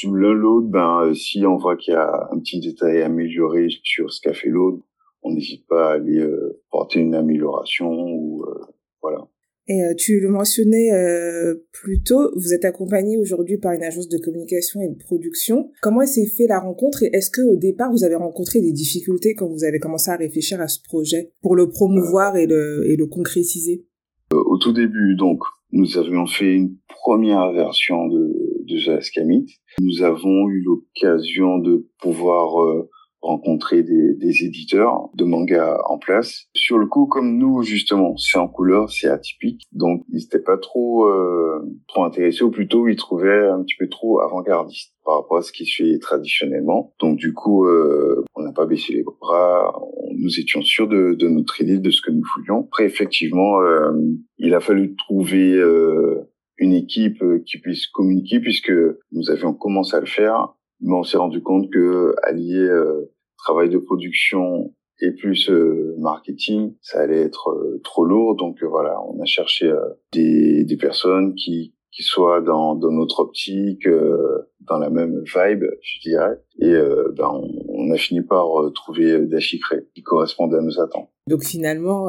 l'un 0.04 0.34
l'autre, 0.34 0.68
ben 0.68 1.12
si 1.14 1.44
on 1.46 1.56
voit 1.56 1.76
qu'il 1.76 1.94
y 1.94 1.96
a 1.96 2.28
un 2.30 2.38
petit 2.38 2.60
détail 2.60 3.02
amélioré 3.02 3.68
sur 3.82 4.12
ce 4.12 4.20
qu'a 4.20 4.34
fait 4.34 4.48
l'autre, 4.48 4.78
on 5.24 5.32
n'hésite 5.32 5.66
pas 5.66 5.90
à 5.90 5.94
aller 5.94 6.18
euh, 6.18 6.62
porter 6.70 7.00
une 7.00 7.14
amélioration 7.14 7.90
ou 7.90 8.44
euh, 8.44 8.60
voilà. 9.02 9.26
Et 9.66 9.82
euh, 9.82 9.94
tu 9.96 10.20
le 10.20 10.28
mentionnais 10.28 10.92
euh, 10.92 11.54
plus 11.72 12.02
tôt, 12.02 12.30
vous 12.36 12.52
êtes 12.52 12.66
accompagné 12.66 13.16
aujourd'hui 13.16 13.56
par 13.56 13.72
une 13.72 13.82
agence 13.82 14.08
de 14.08 14.18
communication 14.18 14.82
et 14.82 14.88
de 14.88 14.98
production. 14.98 15.70
Comment 15.80 16.04
s'est 16.04 16.26
fait 16.26 16.46
la 16.46 16.60
rencontre 16.60 17.02
et 17.02 17.10
est-ce 17.14 17.30
que 17.30 17.40
au 17.40 17.56
départ 17.56 17.90
vous 17.90 18.04
avez 18.04 18.16
rencontré 18.16 18.60
des 18.60 18.72
difficultés 18.72 19.34
quand 19.34 19.48
vous 19.48 19.64
avez 19.64 19.78
commencé 19.78 20.10
à 20.10 20.16
réfléchir 20.16 20.60
à 20.60 20.68
ce 20.68 20.80
projet 20.82 21.30
pour 21.40 21.56
le 21.56 21.70
promouvoir 21.70 22.36
et 22.36 22.46
le, 22.46 22.84
et 22.90 22.96
le 22.96 23.06
concrétiser? 23.06 23.86
Euh, 24.34 24.42
Au 24.44 24.58
tout 24.58 24.72
début, 24.72 25.16
donc, 25.16 25.40
nous 25.72 25.96
avions 25.96 26.26
fait 26.26 26.54
une 26.54 26.76
première 26.86 27.50
version 27.52 28.06
de, 28.08 28.64
de 28.68 28.76
Jaskamit. 28.76 29.46
Nous 29.80 30.02
avons 30.02 30.48
eu 30.50 30.62
l'occasion 30.62 31.58
de 31.58 31.88
pouvoir 32.00 32.62
euh, 32.62 32.88
rencontrer 33.24 33.82
des, 33.82 34.14
des, 34.14 34.44
éditeurs 34.44 35.08
de 35.14 35.24
manga 35.24 35.78
en 35.86 35.98
place. 35.98 36.44
Sur 36.54 36.78
le 36.78 36.86
coup, 36.86 37.06
comme 37.06 37.38
nous, 37.38 37.62
justement, 37.62 38.16
c'est 38.16 38.38
en 38.38 38.48
couleur, 38.48 38.90
c'est 38.90 39.08
atypique, 39.08 39.62
donc 39.72 40.04
ils 40.10 40.20
n'étaient 40.20 40.42
pas 40.42 40.58
trop 40.58 41.06
euh, 41.06 41.60
trop 41.88 42.04
intéressés, 42.04 42.44
ou 42.44 42.50
plutôt 42.50 42.86
ils 42.86 42.96
trouvaient 42.96 43.48
un 43.48 43.62
petit 43.62 43.76
peu 43.78 43.88
trop 43.88 44.20
avant-gardiste 44.20 44.92
par 45.04 45.16
rapport 45.16 45.38
à 45.38 45.42
ce 45.42 45.52
qui 45.52 45.64
se 45.66 45.82
fait 45.82 45.98
traditionnellement. 45.98 46.92
Donc 47.00 47.16
du 47.16 47.32
coup, 47.32 47.66
euh, 47.66 48.24
on 48.34 48.42
n'a 48.42 48.52
pas 48.52 48.66
baissé 48.66 48.92
les 48.92 49.02
bras, 49.02 49.74
nous 50.16 50.38
étions 50.38 50.62
sûrs 50.62 50.88
de, 50.88 51.14
de, 51.14 51.28
notre 51.28 51.60
idée, 51.60 51.78
de 51.78 51.90
ce 51.90 52.02
que 52.02 52.10
nous 52.10 52.22
voulions. 52.36 52.64
Après, 52.64 52.84
effectivement, 52.84 53.60
euh, 53.60 53.92
il 54.38 54.54
a 54.54 54.60
fallu 54.60 54.94
trouver 54.96 55.54
euh, 55.54 56.30
une 56.58 56.74
équipe 56.74 57.22
qui 57.46 57.58
puisse 57.58 57.86
communiquer, 57.86 58.40
puisque 58.40 58.72
nous 59.12 59.30
avions 59.30 59.54
commencé 59.54 59.96
à 59.96 60.00
le 60.00 60.06
faire, 60.06 60.54
mais 60.80 60.94
on 60.94 61.02
s'est 61.02 61.16
rendu 61.16 61.42
compte 61.42 61.70
que 61.70 62.14
allier 62.22 62.58
euh, 62.58 63.10
travail 63.36 63.68
de 63.68 63.78
production 63.78 64.72
et 65.00 65.10
plus 65.10 65.50
euh, 65.50 65.94
marketing, 65.98 66.74
ça 66.80 67.00
allait 67.00 67.20
être 67.20 67.50
euh, 67.50 67.80
trop 67.82 68.04
lourd. 68.04 68.36
Donc 68.36 68.62
euh, 68.62 68.66
voilà, 68.66 68.96
on 69.02 69.20
a 69.20 69.24
cherché 69.24 69.72
des, 70.12 70.64
des 70.64 70.76
personnes 70.76 71.34
qui 71.34 71.74
qui 71.96 72.02
soient 72.02 72.40
dans, 72.40 72.74
dans 72.74 72.90
notre 72.90 73.20
optique, 73.20 73.86
dans 73.86 74.78
la 74.78 74.90
même 74.90 75.22
vibe, 75.32 75.62
je 75.80 76.00
dirais. 76.00 76.40
Et 76.58 76.72
ben, 77.16 77.30
on, 77.32 77.48
on, 77.68 77.92
a 77.92 77.96
fini 77.96 78.20
par 78.20 78.48
trouver 78.74 79.20
des 79.20 79.38
chiffres 79.38 79.76
qui 79.94 80.02
correspondent 80.02 80.56
à 80.56 80.60
nos 80.60 80.80
attentes. 80.80 81.08
Donc 81.28 81.44
finalement, 81.44 82.08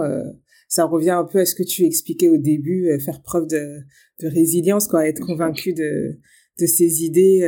ça 0.67 0.86
revient 0.86 1.12
un 1.12 1.24
peu 1.24 1.38
à 1.38 1.46
ce 1.46 1.53
que 1.53 1.62
tu 1.62 1.84
expliquais 1.84 2.29
au 2.29 2.38
début, 2.38 3.00
faire 3.00 3.22
preuve 3.22 3.46
de, 3.46 3.82
de 4.24 4.27
résilience, 4.27 4.88
quoi, 4.88 5.08
être 5.08 5.24
convaincu 5.24 5.75
de, 5.75 6.17
de 6.60 6.66
ses 6.66 7.04
idées, 7.04 7.48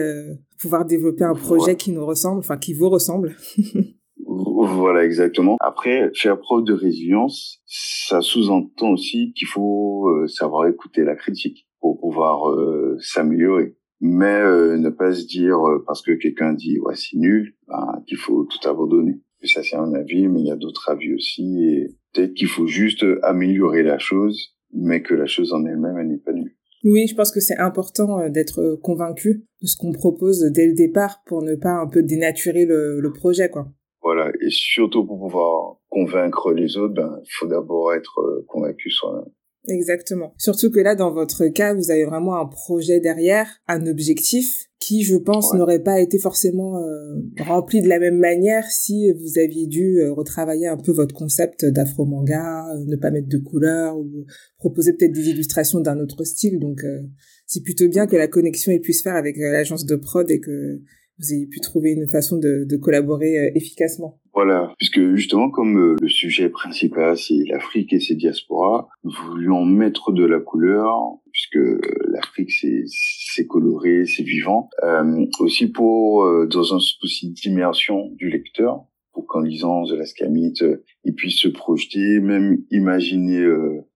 pouvoir 0.60 0.86
développer 0.86 1.24
un 1.24 1.36
projet 1.36 1.76
qui 1.76 1.92
nous 1.92 2.06
ressemble, 2.06 2.40
enfin 2.40 2.58
qui 2.58 2.74
vous 2.74 2.90
ressemble. 2.90 3.36
Voilà, 4.28 5.06
exactement. 5.06 5.56
Après, 5.60 6.12
faire 6.14 6.40
preuve 6.40 6.64
de 6.64 6.74
résilience, 6.74 7.62
ça 7.66 8.22
sous-entend 8.22 8.92
aussi 8.92 9.32
qu'il 9.34 9.48
faut 9.48 10.10
euh, 10.10 10.28
savoir 10.28 10.68
écouter 10.68 11.04
la 11.04 11.16
critique 11.16 11.68
pour 11.80 12.00
pouvoir 12.00 12.50
euh, 12.50 12.98
s'améliorer. 13.00 13.76
Mais 14.02 14.26
euh, 14.42 14.78
ne 14.78 14.90
pas 14.90 15.14
se 15.14 15.26
dire 15.26 15.58
parce 15.86 16.02
que 16.02 16.12
quelqu'un 16.12 16.54
dit 16.54 16.80
ouais 16.80 16.96
c'est 16.96 17.18
nul, 17.18 17.56
ben, 17.68 18.02
qu'il 18.08 18.18
faut 18.18 18.46
tout 18.46 18.68
abandonner. 18.68 19.22
Ça, 19.44 19.62
c'est 19.64 19.76
un 19.76 19.94
avis, 19.94 20.28
mais 20.28 20.42
il 20.42 20.48
y 20.48 20.52
a 20.52 20.56
d'autres 20.56 20.90
avis 20.90 21.14
aussi. 21.14 21.64
Et 21.64 21.88
peut-être 22.14 22.34
qu'il 22.34 22.48
faut 22.48 22.68
juste 22.68 23.06
améliorer 23.24 23.84
la 23.84 24.00
chose, 24.00 24.56
mais 24.74 25.02
que 25.02 25.14
la 25.14 25.28
chose 25.28 25.54
en 25.54 25.64
elle-même, 25.66 25.98
elle 26.00 26.08
n'est 26.08 26.18
pas 26.18 26.34
nulle. 26.34 26.56
Oui, 26.90 27.06
je 27.06 27.16
pense 27.16 27.32
que 27.32 27.42
c'est 27.42 27.58
important 27.58 28.22
euh, 28.22 28.30
d'être 28.30 28.80
convaincu 28.82 29.46
de 29.62 29.68
ce 29.68 29.76
qu'on 29.76 29.92
propose 29.92 30.40
dès 30.54 30.68
le 30.68 30.74
départ 30.74 31.22
pour 31.26 31.44
ne 31.44 31.56
pas 31.56 31.74
un 31.74 31.88
peu 31.88 32.02
dénaturer 32.02 32.66
le, 32.66 33.02
le 33.02 33.12
projet, 33.12 33.50
quoi. 33.50 33.68
Voilà, 34.02 34.30
et 34.30 34.50
surtout 34.50 35.06
pour 35.06 35.20
pouvoir 35.20 35.80
convaincre 35.90 36.54
les 36.54 36.78
autres, 36.78 36.94
ben, 36.94 37.20
il 37.22 37.30
faut 37.38 37.48
d'abord 37.48 37.94
être 37.94 38.22
euh, 38.22 38.46
convaincu 38.48 38.90
soi-même. 38.90 39.30
Exactement. 39.68 40.34
Surtout 40.38 40.72
que 40.72 40.80
là, 40.80 40.96
dans 40.96 41.12
votre 41.12 41.48
cas, 41.48 41.74
vous 41.74 41.92
avez 41.92 42.06
vraiment 42.06 42.40
un 42.40 42.46
projet 42.46 43.02
derrière, 43.02 43.50
un 43.68 43.86
objectif 43.86 44.67
qui, 44.88 45.04
je 45.04 45.18
pense, 45.18 45.54
n'aurait 45.54 45.84
pas 45.84 46.00
été 46.00 46.18
forcément 46.18 46.78
euh, 46.78 47.20
rempli 47.40 47.82
de 47.82 47.90
la 47.90 48.00
même 48.00 48.18
manière 48.18 48.64
si 48.72 49.12
vous 49.12 49.38
aviez 49.38 49.68
dû 49.68 50.00
euh, 50.00 50.14
retravailler 50.14 50.68
un 50.68 50.78
peu 50.78 50.94
votre 50.94 51.14
concept 51.14 51.66
d'afro-manga, 51.66 52.66
euh, 52.74 52.86
ne 52.86 52.96
pas 52.96 53.12
mettre 53.12 53.28
de 53.28 53.38
couleurs 53.38 53.98
ou 53.98 54.26
proposer 54.58 54.94
peut-être 54.94 55.12
des 55.12 55.28
illustrations 55.28 55.82
d'un 55.82 56.00
autre 56.00 56.24
style. 56.24 56.58
Donc, 56.60 56.86
c'est 57.46 57.64
plutôt 57.64 57.90
bien 57.90 58.08
que 58.08 58.16
la 58.16 58.30
connexion 58.30 58.72
ait 58.72 58.80
pu 58.80 58.94
se 58.94 59.04
faire 59.04 59.16
avec 59.16 59.36
l'agence 59.38 59.86
de 59.86 59.96
prod 59.98 60.32
et 60.32 60.40
que 60.40 60.82
vous 61.20 61.34
ayez 61.34 61.48
pu 61.48 61.60
trouver 61.60 61.92
une 61.92 62.08
façon 62.08 62.38
de, 62.38 62.66
de 62.70 62.78
collaborer 62.78 63.38
euh, 63.38 63.52
efficacement. 63.56 64.20
Voilà, 64.38 64.72
puisque 64.78 65.16
justement 65.16 65.50
comme 65.50 65.80
euh, 65.80 65.96
le 66.00 66.08
sujet 66.08 66.50
principal 66.50 67.18
c'est 67.18 67.44
l'Afrique 67.48 67.92
et 67.92 68.00
ses 68.00 68.14
diasporas, 68.14 68.88
nous 69.04 69.12
voulions 69.26 69.66
mettre 69.66 70.12
de 70.12 70.24
la 70.24 70.40
couleur 70.40 71.18
puisque 71.32 71.58
l'Afrique 72.08 72.52
c'est 72.52 73.48
coloré, 73.48 74.06
c'est 74.06 74.22
vivant, 74.22 74.70
euh, 74.84 75.26
aussi 75.40 75.72
pour 75.72 76.24
euh, 76.24 76.46
dans 76.46 76.76
un 76.76 76.80
souci 76.80 77.32
d'immersion 77.32 78.12
du 78.18 78.30
lecteur 78.30 78.86
pour 79.12 79.26
qu'en 79.26 79.42
lisant 79.42 79.86
The 79.86 79.94
Last 79.94 80.24
il 81.04 81.16
puisse 81.16 81.40
se 81.40 81.48
projeter, 81.48 82.20
même 82.20 82.60
imaginer 82.70 83.44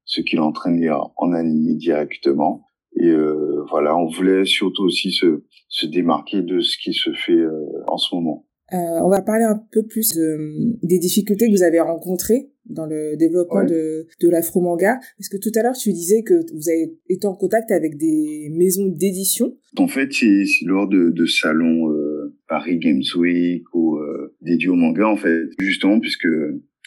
ce 0.06 0.22
qu'il 0.22 0.40
entraîne 0.40 0.84
en 1.18 1.34
animé 1.34 1.76
directement. 1.76 2.66
Et 2.98 3.08
euh, 3.08 3.64
voilà, 3.70 3.96
on 3.98 4.08
voulait 4.08 4.46
surtout 4.46 4.84
aussi 4.84 5.12
se, 5.12 5.44
se 5.70 5.86
démarquer 5.86 6.42
de 6.42 6.60
ce 6.60 6.78
qui 6.78 6.94
se 6.94 7.12
fait 7.14 7.32
euh, 7.32 7.66
en 7.88 7.98
ce 7.98 8.14
moment. 8.16 8.46
Euh, 8.74 8.78
on 9.04 9.10
va 9.10 9.22
parler 9.22 9.44
un 9.44 9.62
peu 9.72 9.84
plus 9.84 10.14
de, 10.14 10.78
des 10.82 10.98
difficultés 10.98 11.48
que 11.48 11.52
vous 11.52 11.64
avez 11.64 11.82
rencontrées 11.82 12.52
dans 12.66 12.86
le 12.86 13.18
développement 13.18 13.66
de, 13.66 14.08
de 14.22 14.30
l'afro-manga. 14.30 14.98
Parce 15.18 15.28
que 15.28 15.38
tout 15.38 15.52
à 15.56 15.64
l'heure, 15.64 15.76
tu 15.76 15.92
disais 15.92 16.24
que 16.24 16.36
vous 16.54 16.70
avez 16.70 16.96
été 17.10 17.28
en 17.28 17.36
contact 17.36 17.72
avec 17.72 17.98
des 17.98 18.50
maisons 18.54 18.88
d'édition. 18.88 19.58
En 19.78 19.88
fait, 19.88 20.14
c'est 20.14 20.46
lors 20.66 20.88
de, 20.88 21.10
de 21.10 21.26
salons 21.26 21.92
euh, 21.92 22.34
Paris 22.48 22.78
Games 22.78 23.04
Week 23.18 23.64
ou 23.74 23.98
euh, 23.98 24.34
dédiés 24.42 24.70
au 24.70 24.76
manga, 24.76 25.06
en 25.08 25.18
fait, 25.18 25.48
justement, 25.60 26.00
puisque 26.00 26.28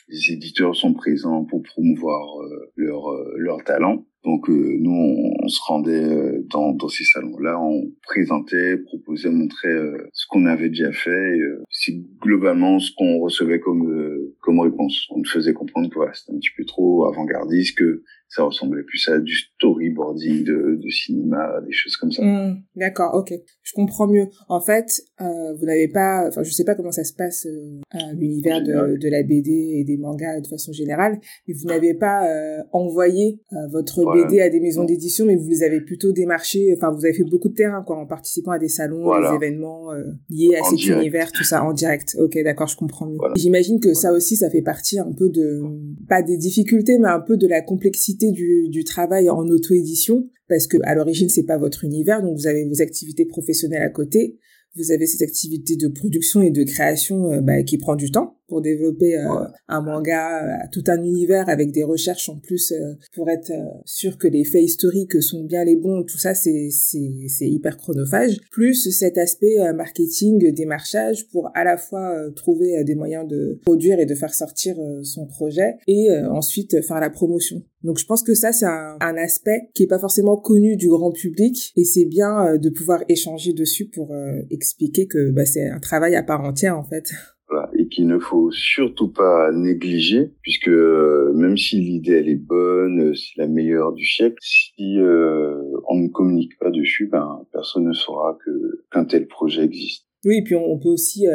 les 0.09 0.33
éditeurs 0.33 0.75
sont 0.75 0.95
présents 0.95 1.45
pour 1.45 1.63
promouvoir 1.63 2.41
euh, 2.41 2.73
leur, 2.77 3.05
leur 3.37 3.63
talent. 3.65 4.07
Donc 4.25 4.49
euh, 4.49 4.77
nous, 4.81 5.35
on, 5.43 5.49
se 5.49 5.61
rendait 5.67 6.03
euh, 6.03 6.43
dans, 6.51 6.73
dans 6.73 6.89
ces 6.89 7.05
salons-là, 7.05 7.61
on 7.61 7.93
présentait, 8.03 8.79
proposait, 8.79 9.31
montrait 9.31 9.69
euh, 9.69 10.09
ce 10.15 10.27
qu'on 10.27 10.47
avait 10.47 10.71
déjà 10.71 10.93
fait. 10.93 11.39
C'est 11.69 11.95
globalement 12.23 12.79
ce 12.79 12.91
qu'on 12.97 13.19
recevait 13.19 13.61
comme 13.61 14.33
comme 14.41 14.61
réponse. 14.61 15.07
On 15.11 15.19
nous 15.19 15.25
faisait 15.27 15.53
comprendre 15.53 15.91
que 15.91 16.01
c'était 16.15 16.33
un 16.33 16.39
petit 16.39 16.55
peu 16.57 16.65
trop 16.65 17.07
avant-gardiste, 17.07 17.77
que 17.77 18.03
ça 18.35 18.43
ressemblait 18.43 18.83
plus 18.83 19.09
à 19.09 19.19
du 19.21 19.33
storyboarding 19.33 20.45
de, 20.45 20.81
de 20.83 20.91
cinéma, 20.91 21.61
des 21.65 21.73
choses 21.73 21.97
comme 21.97 22.11
ça. 22.11 22.23
Mmh, 22.25 22.63
d'accord, 22.75 23.15
ok, 23.15 23.33
je 23.63 23.73
comprends 23.75 24.09
mieux. 24.09 24.27
En 24.49 24.61
fait, 24.61 25.03
euh, 25.21 25.55
vous 25.55 25.67
n'avez 25.67 25.87
pas, 25.87 26.27
enfin, 26.27 26.43
je 26.43 26.51
sais 26.51 26.65
pas 26.65 26.75
comment 26.75 26.91
ça 26.91 27.05
se 27.05 27.13
passe 27.13 27.47
euh, 27.47 27.81
à 27.93 28.13
l'univers 28.13 28.61
de, 28.61 28.99
de, 28.99 29.09
la 29.09 29.23
BD 29.23 29.77
et 29.77 29.85
des 29.85 29.97
mangas 29.97 30.41
de 30.41 30.49
façon 30.49 30.73
générale, 30.73 31.21
mais 31.47 31.55
vous 31.55 31.69
n'avez 31.69 31.95
pas 31.95 32.29
euh, 32.29 32.61
envoyé 32.73 33.41
votre 33.71 34.05
BD 34.13 34.41
à 34.41 34.51
des 34.51 34.59
maisons 34.59 34.85
d'édition, 34.85 35.27
mais 35.27 35.37
vous 35.37 35.49
les 35.49 35.63
avez 35.63 35.81
plutôt 35.81 36.11
démarchés. 36.11 36.75
Enfin, 36.77 36.91
vous 36.91 37.05
avez 37.05 37.15
fait 37.15 37.25
beaucoup 37.25 37.49
de 37.49 37.55
terrain, 37.55 37.85
quoi, 37.87 37.97
en 37.97 38.07
participant 38.07 38.51
à 38.51 38.59
des 38.59 38.69
salons, 38.69 39.05
des 39.21 39.37
événements 39.37 39.93
liés 40.29 40.57
à 40.61 40.65
cet 40.69 40.85
univers, 40.87 41.31
tout 41.31 41.45
ça 41.45 41.63
en 41.63 41.73
direct. 41.73 42.17
Ok, 42.19 42.37
d'accord, 42.43 42.67
je 42.67 42.77
comprends 42.77 43.07
mieux. 43.07 43.19
J'imagine 43.37 43.79
que 43.79 43.95
ça 43.95 44.13
aussi, 44.13 44.35
ça 44.35 44.51
fait 44.51 44.63
partie 44.63 44.99
un 44.99 45.13
peu 45.13 45.29
de, 45.29 45.63
pas 46.09 46.23
des 46.23 46.37
difficultés, 46.37 46.99
mais 46.99 47.09
un 47.09 47.21
peu 47.21 47.37
de 47.37 47.47
la 47.47 47.61
complexité 47.61 48.24
du, 48.33 48.85
travail 48.85 49.31
en 49.31 49.49
auto-édition 49.49 50.29
parce 50.49 50.67
que 50.67 50.77
à 50.83 50.95
l'origine 50.95 51.29
c'est 51.29 51.45
pas 51.45 51.57
votre 51.57 51.85
univers 51.85 52.23
donc 52.23 52.37
vous 52.37 52.47
avez 52.47 52.65
vos 52.65 52.83
activités 52.83 53.25
professionnelles 53.25 53.83
à 53.83 53.89
côté 53.89 54.39
vous 54.77 54.91
avez 54.91 55.07
cette 55.07 55.23
activité 55.23 55.77
de 55.77 55.89
production 55.89 56.43
et 56.43 56.51
de 56.51 56.65
création 56.65 57.33
euh, 57.33 57.41
bah, 57.41 57.63
qui 57.63 57.79
prend 57.79 57.97
du 57.97 58.11
temps 58.11 58.39
pour 58.55 58.63
développer 58.63 59.17
euh, 59.17 59.49
un 59.67 59.81
manga, 59.81 60.45
euh, 60.45 60.67
tout 60.71 60.85
un 60.87 61.03
univers 61.03 61.49
avec 61.49 61.73
des 61.73 61.83
recherches 61.83 62.29
en 62.29 62.39
plus 62.39 62.73
pour 63.13 63.29
être 63.29 63.51
sûr 63.85 64.17
que 64.17 64.29
les 64.29 64.45
faits 64.45 64.63
historiques 64.63 65.21
sont 65.21 65.43
bien 65.43 65.65
les 65.65 65.75
bons. 65.75 66.05
Tout 66.05 66.19
ça, 66.19 66.35
c'est 66.35 66.69
c'est 66.71 67.11
c'est 67.27 67.49
hyper 67.49 67.77
chronophage. 67.77 68.39
Plus 68.53 68.91
cet 68.91 69.19
aspect 69.19 69.57
marketing, 69.75 70.53
démarchage 70.53 71.27
pour 71.33 71.51
à 71.57 71.65
la 71.65 71.77
fois 71.77 72.15
trouver 72.37 72.85
des 72.85 72.95
moyens 72.95 73.27
de 73.27 73.59
produire 73.65 73.99
et 73.99 74.07
de 74.07 74.15
faire 74.15 74.33
sortir 74.33 74.77
son 75.03 75.27
projet 75.27 75.75
et 75.89 76.17
ensuite 76.31 76.81
faire 76.83 77.01
la 77.01 77.11
promotion. 77.11 77.61
Donc 77.83 77.99
je 77.99 78.07
pense 78.07 78.23
que 78.23 78.35
ça 78.35 78.53
c'est 78.53 78.67
un, 78.67 78.97
un, 79.01 79.17
aspect 79.17 79.69
qui 79.75 79.83
est 79.83 79.89
pas 79.89 79.99
forcément 79.99 80.37
connu 80.37 80.77
du 80.77 80.89
grand 80.89 81.11
public 81.11 81.73
et 81.77 81.85
c'est 81.85 82.07
bien 82.07 82.57
de 82.57 82.71
pouvoir 82.71 83.03
échanger 83.09 83.53
dessus 83.53 83.87
pour 83.87 84.15
expliquer 84.51 85.09
que 85.09 85.31
bah, 85.31 85.45
c'est 85.45 85.69
un 85.69 85.81
travail 85.81 86.15
à 86.15 86.23
part 86.23 86.43
entière 86.43 86.79
en 86.79 86.85
fait. 86.85 87.11
Voilà, 87.49 87.71
et 87.79 87.89
qu'il 87.89 88.07
ne 88.07 88.19
faut 88.19 88.51
surtout 88.51 89.13
pas 89.13 89.53
négliger, 89.53 90.33
puisque 90.41 90.69
euh, 90.69 91.31
même 91.35 91.59
si 91.59 91.79
l'idée 91.79 92.13
elle 92.13 92.29
est 92.31 92.37
bonne, 92.37 93.11
euh, 93.11 93.15
c'est 93.15 93.37
la 93.37 93.49
meilleure 93.49 93.93
du 93.93 94.07
siècle, 94.07 94.37
si 94.41 94.99
euh, 94.99 95.61
on 95.89 95.97
ne 95.97 96.09
communique 96.09 96.59
pas 96.59 96.71
dessus, 96.71 97.07
ben 97.07 97.45
personne 97.53 97.85
ne 97.85 97.93
saura 97.93 98.39
que 98.45 98.51
qu'un 98.91 99.05
tel 99.05 99.27
projet 99.27 99.63
existe. 99.63 100.07
Oui, 100.25 100.39
et 100.39 100.43
puis 100.43 100.55
on, 100.55 100.79
peut 100.79 100.89
aussi 100.89 101.27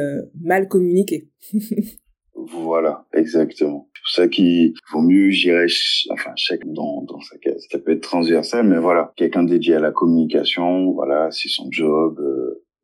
mal 0.42 0.68
communiquer. 0.68 1.30
voilà, 2.34 3.06
exactement. 3.14 3.88
C'est 3.94 4.02
pour 4.02 4.12
ça 4.12 4.28
qu'il 4.28 4.74
vaut 4.92 5.04
mieux, 5.04 5.30
j'irais, 5.30 5.68
enfin, 6.10 6.32
chaque 6.36 6.66
dans, 6.66 7.04
dans 7.04 7.20
sa 7.20 7.38
case. 7.38 7.68
Ça 7.70 7.78
peut 7.78 7.92
être 7.92 8.02
transversal, 8.02 8.68
mais 8.68 8.80
voilà, 8.80 9.14
quelqu'un 9.16 9.44
dédié 9.44 9.76
à 9.76 9.80
la 9.80 9.92
communication, 9.92 10.92
voilà, 10.94 11.30
c'est 11.30 11.50
son 11.50 11.68
job, 11.70 12.20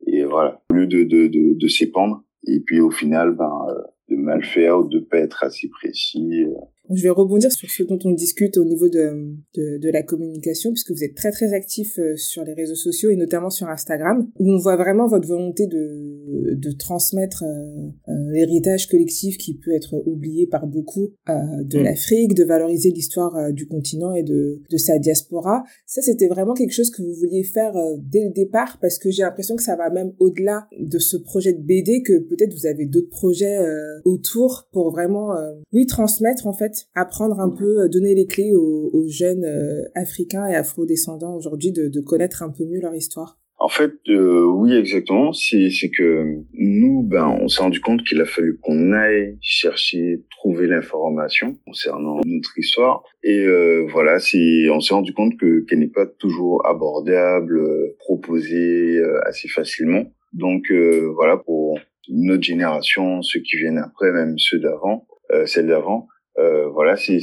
et 0.06 0.22
voilà, 0.22 0.62
au 0.70 0.74
lieu 0.74 0.86
de, 0.86 1.02
de, 1.02 1.26
de, 1.26 1.58
de 1.58 1.68
s'épandre, 1.68 2.22
et 2.46 2.60
puis 2.60 2.80
au 2.80 2.90
final, 2.90 3.32
ben, 3.32 3.66
euh, 3.68 3.82
de 4.08 4.16
mal 4.16 4.44
faire 4.44 4.78
ou 4.78 4.88
de 4.88 5.00
pas 5.00 5.18
être 5.18 5.44
assez 5.44 5.68
précis. 5.68 6.46
Je 6.94 7.02
vais 7.02 7.10
rebondir 7.10 7.50
sur 7.50 7.68
ce 7.68 7.82
dont 7.82 7.98
on 8.04 8.12
discute 8.12 8.56
au 8.58 8.64
niveau 8.64 8.88
de, 8.88 9.34
de, 9.54 9.78
de, 9.78 9.90
la 9.90 10.02
communication, 10.02 10.70
puisque 10.70 10.92
vous 10.92 11.02
êtes 11.02 11.14
très 11.14 11.30
très 11.30 11.52
actif 11.52 11.98
euh, 11.98 12.14
sur 12.16 12.44
les 12.44 12.52
réseaux 12.52 12.76
sociaux 12.76 13.10
et 13.10 13.16
notamment 13.16 13.50
sur 13.50 13.68
Instagram, 13.68 14.28
où 14.38 14.52
on 14.52 14.58
voit 14.58 14.76
vraiment 14.76 15.08
votre 15.08 15.26
volonté 15.26 15.66
de, 15.66 16.54
de 16.54 16.70
transmettre 16.72 17.44
euh, 17.44 17.88
euh, 18.08 18.30
l'héritage 18.32 18.88
collectif 18.88 19.36
qui 19.38 19.54
peut 19.54 19.72
être 19.72 19.94
oublié 20.06 20.46
par 20.46 20.66
beaucoup 20.66 21.08
de 21.26 21.78
mm. 21.78 21.82
l'Afrique, 21.82 22.34
de 22.34 22.44
valoriser 22.44 22.90
l'histoire 22.90 23.52
du 23.52 23.66
continent 23.66 24.14
et 24.14 24.22
de, 24.22 24.60
de 24.70 24.76
sa 24.76 24.98
diaspora. 24.98 25.64
Ça, 25.86 26.02
c'était 26.02 26.28
vraiment 26.28 26.54
quelque 26.54 26.72
chose 26.72 26.90
que 26.90 27.02
vous 27.02 27.14
vouliez 27.14 27.42
faire 27.42 27.74
dès 27.98 28.24
le 28.24 28.32
départ, 28.32 28.78
parce 28.80 28.98
que 28.98 29.10
j'ai 29.10 29.22
l'impression 29.22 29.56
que 29.56 29.62
ça 29.62 29.76
va 29.76 29.90
même 29.90 30.12
au-delà 30.18 30.68
de 30.78 30.98
ce 30.98 31.16
projet 31.16 31.52
de 31.52 31.60
BD, 31.60 32.02
que 32.02 32.18
peut-être 32.18 32.54
vous 32.54 32.66
avez 32.66 32.86
d'autres 32.86 33.10
projets 33.10 33.58
autour 34.04 34.68
pour 34.72 34.90
vraiment, 34.90 35.34
oui, 35.72 35.86
transmettre 35.86 36.46
en 36.46 36.52
fait 36.52 36.75
apprendre 36.94 37.40
un 37.40 37.50
peu, 37.50 37.82
euh, 37.82 37.88
donner 37.88 38.14
les 38.14 38.26
clés 38.26 38.54
aux, 38.54 39.06
jeunes 39.08 39.44
euh, 39.44 39.82
africains 39.94 40.46
et 40.46 40.54
afro-descendants 40.54 41.36
aujourd'hui 41.36 41.72
de, 41.72 42.00
connaître 42.00 42.42
un 42.42 42.50
peu 42.50 42.64
mieux 42.64 42.80
leur 42.80 42.94
histoire 42.94 43.38
en 43.58 43.68
fait, 43.68 43.94
euh, 44.10 44.44
oui, 44.44 44.74
exactement. 44.74 45.32
C'est 45.32 45.70
que 45.88 46.42
nous, 46.52 47.02
ben, 47.02 47.26
on 47.40 47.48
s'est 47.48 47.62
rendu 47.62 47.80
compte 47.80 48.04
qu'il 48.04 48.20
a 48.20 48.26
fallu 48.26 48.58
qu'on 48.58 48.92
aille 48.92 49.38
chercher, 49.40 50.22
trouver 50.30 50.66
l'information 50.66 51.56
concernant 51.66 52.20
notre 52.26 52.58
histoire. 52.58 53.02
Et 53.22 53.46
voilà, 53.90 54.16
on 54.16 54.80
s'est 54.80 54.94
rendu 54.94 55.14
compte 55.14 55.38
que 55.38 55.64
qu'elle 55.64 55.78
n'est 55.78 55.88
pas 55.88 56.04
toujours 56.04 56.66
abordable, 56.66 57.58
proposée 57.98 59.00
assez 59.24 59.48
facilement. 59.48 60.04
Donc 60.34 60.70
voilà, 61.14 61.38
pour 61.38 61.78
notre 62.10 62.42
génération, 62.42 63.22
ceux 63.22 63.40
qui 63.40 63.56
viennent 63.56 63.78
après, 63.78 64.12
même 64.12 64.36
ceux 64.36 64.58
d'avant, 64.58 65.06
celles 65.46 65.68
d'avant, 65.68 66.08
euh, 66.38 66.68
voilà, 66.68 66.96
c'est 66.96 67.18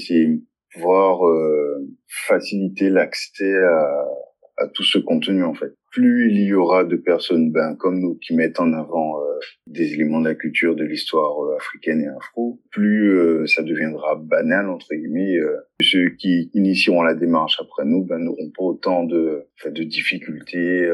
pouvoir 0.74 1.28
euh, 1.28 1.88
faciliter 2.28 2.90
l'accès 2.90 3.56
à, 3.56 4.06
à, 4.58 4.68
tout 4.74 4.84
ce 4.84 4.98
contenu 4.98 5.44
en 5.44 5.54
fait. 5.54 5.74
Plus 5.92 6.32
il 6.32 6.42
y 6.42 6.54
aura 6.54 6.84
de 6.84 6.96
personnes 6.96 7.52
ben, 7.52 7.76
comme 7.76 8.00
nous 8.00 8.16
qui 8.16 8.34
mettent 8.34 8.60
en 8.60 8.74
avant 8.74 9.20
euh, 9.22 9.40
des 9.68 9.94
éléments 9.94 10.20
de 10.20 10.30
la 10.30 10.36
culture, 10.36 10.76
de 10.76 10.84
l'histoire 10.84 11.36
africaine 11.56 12.02
et 12.02 12.08
afro, 12.08 12.60
plus 12.72 13.48
ça 13.48 13.62
deviendra 13.62 14.16
banal 14.16 14.70
entre 14.70 14.88
guillemets. 14.96 15.38
ceux 15.82 16.10
qui 16.18 16.50
initieront 16.54 17.04
la 17.04 17.14
démarche 17.14 17.58
après 17.62 17.86
nous 17.86 18.04
ben, 18.04 18.18
n'auront 18.18 18.50
pas 18.58 18.64
autant 18.64 19.04
de, 19.04 19.48
de 19.66 19.84
difficultés 19.84 20.90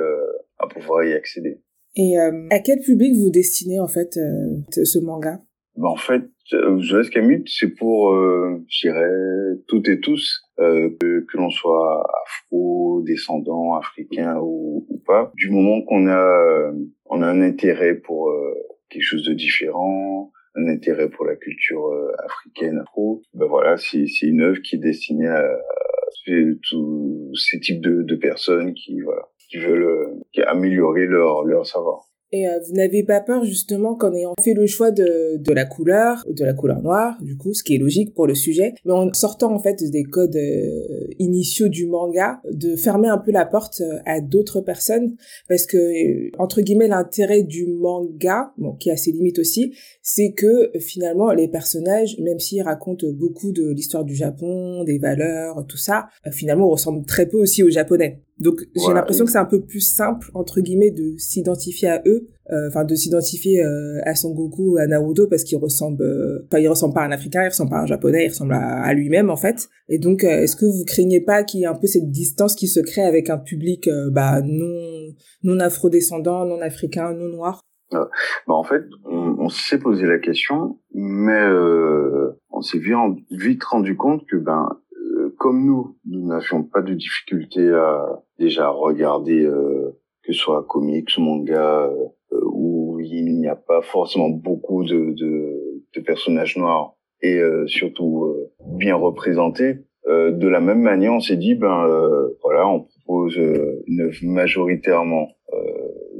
à 0.58 0.68
pouvoir 0.68 1.06
y 1.06 1.14
accéder. 1.14 1.62
Et 1.96 2.18
à 2.18 2.60
quel 2.60 2.80
public 2.80 3.16
vous 3.16 3.30
destinez 3.30 3.80
en 3.80 3.88
fait 3.88 4.20
ce 4.72 5.00
manga? 5.00 5.40
Bah, 5.80 5.88
en 5.88 5.96
fait, 5.96 6.24
Jonas 6.52 7.10
Camille, 7.10 7.44
c'est 7.48 7.74
pour, 7.74 8.12
euh, 8.12 8.66
je 8.68 8.90
dirais, 8.90 9.10
toutes 9.68 9.88
et 9.88 10.02
tous, 10.02 10.42
euh, 10.60 10.90
que, 11.00 11.22
que 11.22 11.38
l'on 11.38 11.50
soit 11.50 12.06
afro, 12.26 13.02
descendant, 13.06 13.76
africain 13.76 14.38
ou, 14.42 14.86
ou 14.90 15.02
pas, 15.06 15.32
du 15.36 15.50
moment 15.50 15.82
qu'on 15.84 16.08
a, 16.08 16.20
euh, 16.20 16.74
on 17.06 17.22
a 17.22 17.28
un 17.28 17.42
intérêt 17.42 17.96
pour 17.96 18.30
euh, 18.30 18.54
quelque 18.90 19.04
chose 19.04 19.24
de 19.24 19.34
différent, 19.34 20.34
un 20.56 20.68
intérêt 20.68 21.10
pour 21.10 21.26
la 21.26 21.38
culture 21.38 21.88
euh, 21.88 22.12
africaine, 22.26 22.80
afro, 22.80 23.22
ben 23.34 23.46
voilà, 23.48 23.78
c'est 23.78 24.06
une 24.24 24.42
œuvre 24.42 24.60
qui 24.62 24.76
est 24.76 24.80
destinée 24.80 25.28
à, 25.28 25.46
à 25.46 25.60
tous 26.70 27.32
ces 27.36 27.60
types 27.62 27.82
de, 27.82 28.04
de 28.04 28.16
personnes 28.16 28.74
qui, 28.74 29.00
voilà, 29.00 29.30
qui 29.50 29.58
veulent 29.58 30.20
qui 30.34 30.42
améliorer 30.42 31.06
leur, 31.06 31.46
leur 31.46 31.66
savoir. 31.66 32.09
Et 32.32 32.48
euh, 32.48 32.60
vous 32.68 32.74
n'avez 32.74 33.04
pas 33.04 33.22
peur 33.22 33.44
justement 33.44 33.96
qu'en 33.96 34.14
ayant 34.14 34.34
fait 34.44 34.54
le 34.54 34.68
choix 34.68 34.92
de, 34.92 35.38
de 35.38 35.52
la 35.52 35.66
couleur, 35.66 36.24
de 36.30 36.46
la 36.46 36.54
couleur 36.54 36.82
noire, 36.82 37.18
du 37.22 37.36
coup, 37.38 37.54
ce 37.54 37.64
qui 37.64 37.76
est 37.76 37.80
logique 37.80 38.14
pour 38.14 38.28
le 38.28 38.36
sujet, 38.36 38.76
mais 38.86 38.94
en 38.94 39.12
sortant 39.14 39.54
en 39.54 39.60
fait 39.60 39.84
des 39.90 40.04
codes 40.04 40.36
euh, 40.36 41.08
initiaux 41.18 41.70
du 41.70 41.88
manga, 41.88 42.40
de 42.52 42.76
fermer 42.76 43.08
un 43.08 43.18
peu 43.18 43.32
la 43.32 43.46
porte 43.46 43.82
euh, 43.82 44.00
à 44.06 44.22
d'autres 44.22 44.62
personnes, 44.62 45.16
parce 45.48 45.66
que 45.66 46.30
entre 46.38 46.62
guillemets 46.62 46.88
l'intérêt 46.88 47.42
du 47.42 47.66
manga, 47.66 48.54
bon, 48.58 48.74
qui 48.74 48.92
a 48.92 48.98
ses 48.98 49.12
limites 49.12 49.40
aussi, 49.40 49.74
c'est 50.12 50.32
que 50.32 50.72
finalement 50.80 51.32
les 51.34 51.48
personnages, 51.48 52.18
même 52.18 52.40
s'ils 52.40 52.64
racontent 52.64 53.06
beaucoup 53.14 53.52
de 53.52 53.70
l'histoire 53.70 54.04
du 54.04 54.16
Japon, 54.16 54.84
des 54.84 54.98
valeurs, 54.98 55.64
tout 55.68 55.78
ça, 55.78 56.08
finalement 56.32 56.68
ressemblent 56.68 57.06
très 57.06 57.28
peu 57.28 57.38
aussi 57.38 57.62
aux 57.62 57.70
japonais. 57.70 58.24
Donc 58.40 58.66
j'ai 58.76 58.92
l'impression 58.92 59.24
que 59.26 59.32
c'est 59.32 59.38
un 59.38 59.46
peu 59.46 59.62
plus 59.62 59.82
simple 59.82 60.32
entre 60.34 60.62
guillemets 60.62 60.90
de 60.90 61.14
s'identifier 61.20 61.90
à 61.90 62.02
eux, 62.08 62.26
euh, 62.52 62.70
enfin 62.70 62.86
de 62.86 62.96
s'identifier 62.96 63.64
euh, 63.64 64.00
à 64.04 64.16
Son 64.16 64.34
Goku 64.34 64.74
ou 64.74 64.78
à 64.78 64.88
Naruto 64.88 65.28
parce 65.28 65.44
qu'il 65.44 65.60
ressemble, 65.60 66.02
euh, 66.02 66.48
enfin 66.48 66.58
il 66.60 66.68
ressemble 66.68 66.96
pas 66.96 67.02
à 67.02 67.06
un 67.06 67.12
Africain, 67.12 67.44
il 67.44 67.50
ressemble 67.50 67.70
pas 67.70 67.78
à 67.78 67.84
un 67.84 67.86
Japonais, 67.86 68.26
il 68.26 68.30
ressemble 68.30 68.56
à, 68.56 68.92
lui-même 68.96 69.30
en 69.30 69.38
fait. 69.38 69.68
Et 69.90 70.00
donc 70.00 70.24
est-ce 70.24 70.56
que 70.56 70.66
vous 70.66 70.86
craignez 70.86 71.22
pas 71.22 71.44
qu'il 71.44 71.60
y 71.60 71.64
ait 71.64 71.68
un 71.68 71.76
peu 71.76 71.86
cette 71.86 72.10
distance 72.10 72.56
qui 72.56 72.68
se 72.68 72.80
crée 72.80 73.04
avec 73.04 73.30
un 73.30 73.38
public 73.38 73.88
bah 74.12 74.42
non 74.42 75.14
non 75.44 75.60
afro-descendant, 75.60 76.46
non 76.46 76.62
africain, 76.62 77.14
non 77.14 77.28
noir? 77.28 77.62
Bah, 77.92 78.10
en 78.48 78.64
fait, 78.64 78.84
on, 79.06 79.50
s'est 79.50 79.80
posé 79.80 80.06
la 80.06 80.20
question, 80.20 80.80
mais 80.94 81.44
on 82.52 82.62
s'est 82.62 82.80
vite 83.32 83.64
rendu 83.64 83.96
compte 83.98 84.26
que 84.28 84.38
ben 84.38 84.70
comme 85.40 85.66
nous, 85.66 85.96
nous 86.06 86.28
n'avions 86.28 86.64
pas 86.64 86.82
de 86.82 86.94
difficulté 86.94 87.68
à 87.70 88.22
déjà 88.38 88.70
regarder 88.70 89.44
euh, 89.44 89.98
que 90.24 90.34
ce 90.34 90.40
soit 90.40 90.66
comics 90.68 91.10
ou 91.18 91.22
manga 91.22 91.90
euh, 92.32 92.40
où 92.44 93.00
il 93.00 93.40
n'y 93.40 93.48
a 93.48 93.56
pas 93.56 93.82
forcément 93.82 94.30
beaucoup 94.30 94.84
de, 94.84 95.14
de, 95.14 95.84
de 95.96 96.02
personnages 96.02 96.58
noirs 96.58 96.96
et 97.22 97.40
euh, 97.40 97.66
surtout 97.68 98.26
euh, 98.26 98.52
bien 98.78 98.96
représentés. 98.96 99.80
de 100.08 100.48
la 100.48 100.60
même 100.60 100.82
manière, 100.82 101.14
on 101.14 101.20
s'est 101.20 101.38
dit 101.38 101.56
ben 101.56 101.86
voilà, 102.44 102.68
on 102.68 102.88
propose 103.06 103.36
une 103.38 104.12
majoritairement 104.24 105.28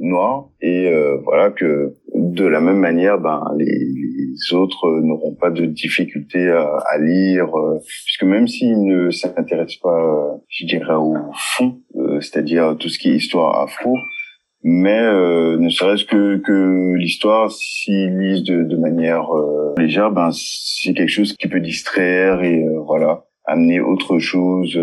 noire 0.00 0.48
et 0.60 0.90
voilà 1.24 1.50
que 1.50 1.94
de 2.14 2.46
la 2.46 2.60
même 2.60 2.78
manière, 2.78 3.18
ben 3.18 3.42
les, 3.56 4.52
autres 4.52 4.86
euh, 4.86 5.00
n'auront 5.02 5.34
pas 5.34 5.50
de 5.50 5.66
difficulté 5.66 6.48
à, 6.48 6.76
à 6.90 6.98
lire, 6.98 7.54
euh, 7.54 7.78
puisque 8.04 8.24
même 8.24 8.48
s'ils 8.48 8.82
ne 8.84 9.10
s'intéressent 9.10 9.80
pas, 9.82 10.02
euh, 10.02 10.38
je 10.48 10.66
dirais, 10.66 10.94
au 10.94 11.14
fond, 11.34 11.80
c'est-à-dire 12.20 12.76
tout 12.78 12.88
ce 12.88 12.98
qui 12.98 13.10
est 13.10 13.16
histoire 13.16 13.60
afro, 13.62 13.94
mais 14.62 15.00
ne 15.02 15.68
serait-ce 15.68 16.04
que, 16.04 16.36
que 16.38 16.94
l'histoire, 16.96 17.50
s'ils 17.50 18.18
lisent 18.18 18.44
de, 18.44 18.62
de 18.62 18.76
manière 18.76 19.26
légère, 19.78 20.10
ben 20.10 20.30
c'est 20.32 20.92
quelque 20.92 21.08
chose 21.08 21.34
qui 21.34 21.48
peut 21.48 21.60
distraire 21.60 22.42
et 22.42 22.64
voilà 22.86 23.24
amener 23.46 23.80
autre 23.80 24.18
chose 24.18 24.78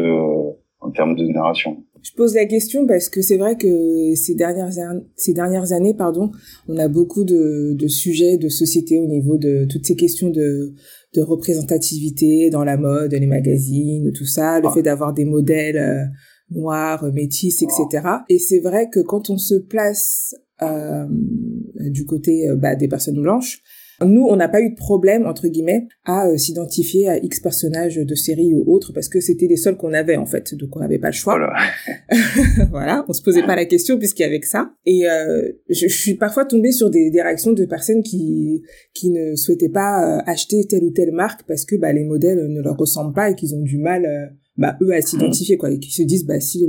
en 0.80 0.92
termes 0.92 1.16
de 1.16 1.26
narration. 1.26 1.84
Je 2.04 2.12
pose 2.16 2.36
la 2.36 2.46
question 2.46 2.86
parce 2.88 3.10
que 3.10 3.22
c'est 3.22 3.38
vrai 3.38 3.58
que 3.58 4.14
ces 4.16 4.36
dernières 4.36 4.72
ces 5.16 5.34
dernières 5.34 5.72
années, 5.72 5.94
pardon, 5.94 6.32
on 6.68 6.78
a 6.78 6.88
beaucoup 6.88 7.24
de, 7.24 7.74
de 7.74 7.88
sujets 7.88 8.38
de 8.38 8.50
société 8.50 9.00
au 9.00 9.08
niveau 9.08 9.38
de 9.38 9.66
toutes 9.70 9.86
ces 9.86 9.96
questions 9.96 10.30
de 10.30 10.74
de 11.16 11.22
représentativité 11.22 12.50
dans 12.50 12.64
la 12.64 12.78
mode, 12.78 13.14
les 13.14 13.28
magazines, 13.28 14.12
tout 14.14 14.26
ça, 14.26 14.60
le 14.60 14.68
ah. 14.68 14.72
fait 14.74 14.84
d'avoir 14.84 15.14
des 15.14 15.26
modèles 15.26 15.78
euh, 15.78 16.04
noirs, 16.52 17.04
métis, 17.14 17.62
etc. 17.62 18.08
Et 18.30 18.40
c'est 18.40 18.60
vrai 18.60 18.90
que 18.90 19.00
quand 19.00 19.30
on 19.30 19.38
se 19.38 19.56
place 19.56 20.36
euh, 20.62 21.06
du 21.90 22.06
côté 22.06 22.50
euh, 22.50 22.56
bah, 22.56 22.76
des 22.76 22.88
personnes 22.88 23.22
blanches, 23.22 23.62
nous, 24.06 24.28
on 24.30 24.36
n'a 24.36 24.48
pas 24.48 24.62
eu 24.62 24.70
de 24.70 24.76
problème, 24.76 25.26
entre 25.26 25.48
guillemets, 25.48 25.88
à 26.06 26.28
euh, 26.28 26.38
s'identifier 26.38 27.10
à 27.10 27.18
X 27.18 27.40
personnages 27.40 27.96
de 27.96 28.16
série 28.16 28.54
ou 28.54 28.64
autres, 28.72 28.94
parce 28.94 29.10
que 29.10 29.20
c'était 29.20 29.48
les 29.48 29.58
seuls 29.58 29.76
qu'on 29.76 29.94
avait, 29.94 30.18
en 30.18 30.26
fait. 30.26 30.54
Donc, 30.56 30.76
on 30.76 30.80
n'avait 30.80 31.00
pas 31.00 31.08
le 31.08 31.14
choix. 31.14 31.38
Voilà. 31.38 32.68
voilà. 32.70 33.06
On 33.08 33.14
se 33.14 33.24
posait 33.24 33.44
pas 33.44 33.56
la 33.56 33.66
question 33.66 33.98
puisqu'il 33.98 34.22
y 34.22 34.26
avait 34.26 34.40
que 34.40 34.48
ça. 34.48 34.72
Et 34.86 35.08
euh, 35.08 35.52
je, 35.70 35.88
je, 35.88 35.98
suis 35.98 36.16
parfois 36.16 36.46
tombée 36.46 36.72
sur 36.72 36.90
des, 36.90 37.10
des, 37.10 37.22
réactions 37.22 37.54
de 37.54 37.66
personnes 37.66 38.04
qui 38.04 38.62
qui 38.94 39.10
ne 39.10 39.36
souhaitaient 39.36 39.70
pas 39.70 40.20
euh, 40.20 40.22
acheter 40.26 40.66
telle 40.68 40.84
ou 40.84 40.92
telle 40.92 41.12
marque 41.12 41.44
parce 41.48 41.66
que 41.66 41.76
bah, 41.76 41.92
les 41.92 42.04
modèles 42.04 42.48
ne 42.48 42.62
leur 42.62 42.78
ressemblent 42.78 43.14
pas 43.14 43.32
et 43.32 43.36
qu'ils 43.36 43.56
ont 43.56 43.62
du 43.62 43.78
mal, 43.78 44.36
bah, 44.58 44.78
eux, 44.82 44.94
à 44.94 45.02
s'identifier, 45.02 45.58
quoi. 45.58 45.72
Et 45.72 45.80
qui 45.80 45.92
se 45.92 46.04
disent, 46.04 46.26
bah, 46.26 46.40
si 46.40 46.68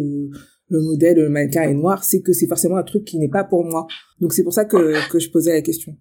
le 0.71 0.81
modèle, 0.81 1.17
le 1.17 1.29
mannequin 1.29 1.63
est 1.63 1.75
noir, 1.75 2.05
c'est 2.05 2.21
que 2.21 2.33
c'est 2.33 2.47
forcément 2.47 2.77
un 2.77 2.83
truc 2.83 3.05
qui 3.05 3.19
n'est 3.19 3.29
pas 3.29 3.45
pour 3.45 3.65
moi. 3.65 3.87
Donc 4.21 4.33
c'est 4.33 4.43
pour 4.43 4.53
ça 4.53 4.65
que, 4.65 5.11
que 5.11 5.19
je 5.19 5.31
posais 5.31 5.55
la 5.55 5.63
question. 5.63 5.97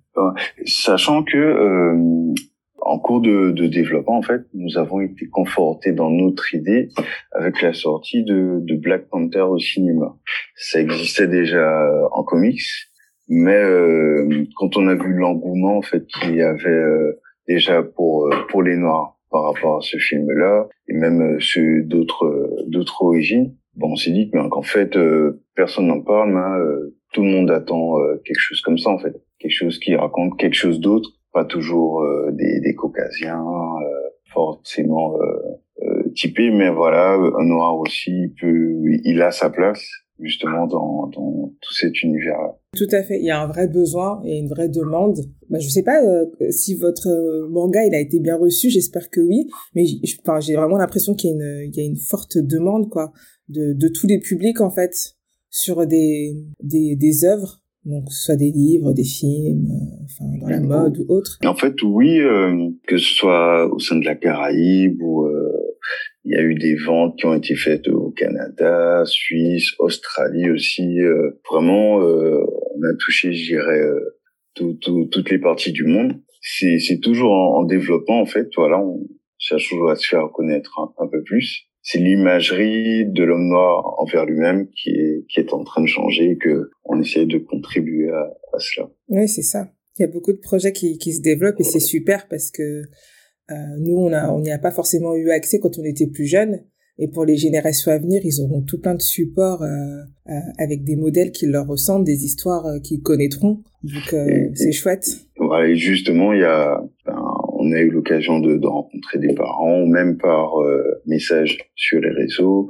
Sachant 0.65 1.23
que 1.23 1.37
euh, 1.37 2.33
en 2.81 2.99
cours 2.99 3.21
de, 3.21 3.51
de, 3.51 3.67
développement, 3.67 4.17
en 4.17 4.21
fait, 4.21 4.41
nous 4.53 4.77
avons 4.77 5.01
été 5.01 5.27
confortés 5.27 5.91
dans 5.91 6.09
notre 6.09 6.53
idée 6.53 6.89
avec 7.31 7.61
la 7.61 7.73
sortie 7.73 8.23
de, 8.23 8.59
de 8.61 8.75
Black 8.75 9.07
Panther 9.09 9.41
au 9.41 9.59
cinéma. 9.59 10.15
Ça 10.55 10.81
existait 10.81 11.27
déjà 11.27 11.91
en 12.11 12.23
comics, 12.23 12.61
mais 13.29 13.55
euh, 13.55 14.45
quand 14.55 14.77
on 14.77 14.87
a 14.87 14.95
vu 14.95 15.13
l'engouement 15.13 15.77
en 15.77 15.81
fait 15.81 16.05
qu'il 16.07 16.35
y 16.35 16.41
avait 16.41 16.69
euh, 16.69 17.19
déjà 17.47 17.83
pour 17.83 18.29
pour 18.49 18.63
les 18.63 18.77
noirs 18.77 19.17
par 19.29 19.43
rapport 19.43 19.77
à 19.77 19.81
ce 19.81 19.97
film-là 19.97 20.67
et 20.87 20.93
même 20.93 21.37
ceux 21.41 21.83
d'autres 21.83 22.63
d'autres 22.67 23.01
origines 23.01 23.53
bon, 23.77 23.91
on 23.91 23.95
s'est 23.95 24.11
dit 24.11 24.29
qu'en 24.29 24.61
fait, 24.61 24.95
euh, 24.97 25.43
personne 25.55 25.87
n'en 25.87 26.01
parle, 26.01 26.33
mais 26.33 26.59
euh, 26.59 26.95
tout 27.13 27.21
le 27.21 27.29
monde 27.29 27.49
attend 27.51 27.99
euh, 27.99 28.17
quelque 28.25 28.39
chose 28.39 28.61
comme 28.61 28.77
ça, 28.77 28.89
en 28.89 28.97
fait. 28.97 29.15
Quelque 29.39 29.55
chose 29.55 29.79
qui 29.79 29.95
raconte 29.95 30.37
quelque 30.37 30.55
chose 30.55 30.79
d'autre, 30.79 31.09
pas 31.31 31.45
toujours 31.45 32.03
des, 32.31 32.59
des 32.59 32.73
caucasiens 32.73 33.45
forcément 34.33 35.13
typés, 36.15 36.49
mais 36.49 36.71
voilà, 36.71 37.13
un 37.13 37.45
noir 37.45 37.77
aussi, 37.77 38.33
peut, 38.41 38.73
il 39.03 39.21
a 39.21 39.29
sa 39.29 39.51
place 39.51 39.87
justement 40.19 40.65
dans, 40.65 41.05
dans 41.15 41.53
tout 41.61 41.73
cet 41.75 42.01
univers-là. 42.01 42.57
Tout 42.75 42.87
à 42.91 43.03
fait, 43.03 43.19
il 43.19 43.25
y 43.25 43.29
a 43.29 43.39
un 43.39 43.45
vrai 43.45 43.67
besoin 43.67 44.19
et 44.25 44.39
une 44.39 44.47
vraie 44.47 44.69
demande. 44.69 45.19
Bah, 45.51 45.59
je 45.59 45.69
sais 45.69 45.83
pas 45.83 45.99
si 46.49 46.73
votre 46.73 47.07
manga 47.51 47.85
il 47.85 47.93
a 47.93 47.99
été 47.99 48.19
bien 48.19 48.35
reçu, 48.35 48.71
j'espère 48.71 49.11
que 49.11 49.21
oui, 49.21 49.47
mais 49.75 49.85
j'ai 49.85 50.55
vraiment 50.55 50.77
l'impression 50.77 51.13
qu'il 51.13 51.29
y 51.29 51.77
y 51.77 51.81
a 51.81 51.85
une 51.85 51.97
forte 51.97 52.39
demande 52.39 52.89
quoi 52.89 53.13
de, 53.49 53.73
de 53.73 53.87
tous 53.87 54.07
les 54.07 54.19
publics 54.19 54.61
en 54.61 54.71
fait 54.71 55.15
sur 55.49 55.85
des 55.87 56.35
des, 56.61 56.95
des 56.95 57.25
œuvres 57.25 57.61
donc 57.87 58.11
soit 58.11 58.35
des 58.35 58.51
livres, 58.51 58.93
des 58.93 59.05
films, 59.05 59.65
euh, 59.71 60.03
enfin 60.03 60.25
dans 60.41 60.49
la 60.49 60.59
mode 60.59 60.97
ou 60.99 61.05
autre. 61.07 61.37
En 61.45 61.55
fait, 61.55 61.81
oui, 61.83 62.19
euh, 62.19 62.69
que 62.85 62.97
ce 62.97 63.13
soit 63.13 63.65
au 63.73 63.79
sein 63.79 63.95
de 63.95 64.05
la 64.05 64.15
Caraïbe 64.15 65.01
ou 65.01 65.25
euh, 65.25 65.53
il 66.25 66.33
y 66.33 66.35
a 66.35 66.43
eu 66.43 66.55
des 66.55 66.75
ventes 66.75 67.17
qui 67.17 67.25
ont 67.25 67.33
été 67.33 67.55
faites 67.55 67.87
au 67.87 68.11
Canada, 68.11 69.03
Suisse, 69.05 69.71
Australie 69.79 70.49
aussi. 70.49 70.99
vraiment, 71.49 71.95
on 71.95 72.83
a 72.83 72.93
touché, 72.99 73.31
je 73.31 73.53
dirais, 73.53 73.81
tout, 74.53 74.73
tout, 74.81 75.05
toutes 75.05 75.29
les 75.29 75.39
parties 75.39 75.71
du 75.71 75.85
monde. 75.85 76.19
C'est, 76.41 76.79
c'est 76.79 76.99
toujours 76.99 77.31
en, 77.31 77.63
développement 77.63 78.19
en 78.19 78.25
fait. 78.25 78.49
Voilà, 78.57 78.77
on 78.77 79.07
cherche 79.37 79.69
toujours 79.69 79.89
à 79.89 79.95
se 79.95 80.05
faire 80.05 80.27
connaître 80.33 80.77
un 80.97 81.07
peu 81.07 81.23
plus 81.23 81.69
c'est 81.89 81.99
l'imagerie 81.99 83.05
de 83.05 83.23
l'homme 83.23 83.47
noir 83.47 83.95
envers 83.97 84.25
lui-même 84.25 84.67
qui 84.71 84.89
est 84.89 85.25
qui 85.29 85.39
est 85.39 85.53
en 85.53 85.63
train 85.63 85.81
de 85.81 85.87
changer 85.87 86.31
et 86.31 86.37
que 86.37 86.69
on 86.83 86.99
essaie 86.99 87.25
de 87.25 87.37
contribuer 87.37 88.09
à, 88.09 88.23
à 88.53 88.59
cela. 88.59 88.89
Oui, 89.07 89.25
c'est 89.29 89.41
ça. 89.41 89.69
Il 89.97 90.01
y 90.01 90.05
a 90.05 90.09
beaucoup 90.09 90.33
de 90.33 90.37
projets 90.39 90.73
qui, 90.73 90.97
qui 90.97 91.13
se 91.13 91.21
développent 91.21 91.61
et 91.61 91.63
c'est 91.63 91.79
super 91.79 92.27
parce 92.27 92.51
que 92.51 92.81
euh, 93.51 93.55
nous 93.79 93.95
on 93.95 94.11
a 94.11 94.29
on 94.33 94.41
n'y 94.41 94.51
a 94.51 94.59
pas 94.59 94.71
forcément 94.71 95.15
eu 95.15 95.29
accès 95.29 95.59
quand 95.59 95.79
on 95.79 95.83
était 95.85 96.07
plus 96.07 96.25
jeune 96.25 96.59
et 96.99 97.07
pour 97.07 97.23
les 97.23 97.37
générations 97.37 97.91
à 97.91 97.99
venir 97.99 98.19
ils 98.25 98.41
auront 98.41 98.63
tout 98.63 98.81
plein 98.81 98.95
de 98.95 99.01
supports 99.01 99.63
euh, 99.63 99.69
euh, 100.29 100.33
avec 100.57 100.83
des 100.83 100.97
modèles 100.97 101.31
qui 101.31 101.45
leur 101.45 101.67
ressemblent, 101.67 102.05
des 102.05 102.25
histoires 102.25 102.65
euh, 102.65 102.79
qu'ils 102.79 103.01
connaîtront 103.01 103.63
donc 103.83 104.13
euh, 104.13 104.49
c'est 104.55 104.73
chouette. 104.73 105.07
Voilà, 105.37 105.69
et 105.69 105.75
justement 105.77 106.33
il 106.33 106.41
y 106.41 106.43
a 106.43 106.83
on 107.67 107.73
a 107.73 107.79
eu 107.79 107.89
l'occasion 107.89 108.39
de, 108.39 108.57
de, 108.57 108.67
rencontrer 108.67 109.19
des 109.19 109.33
parents, 109.33 109.81
ou 109.81 109.87
même 109.87 110.17
par 110.17 110.61
euh, 110.61 111.01
message 111.05 111.57
sur 111.75 111.99
les 111.99 112.11
réseaux. 112.11 112.69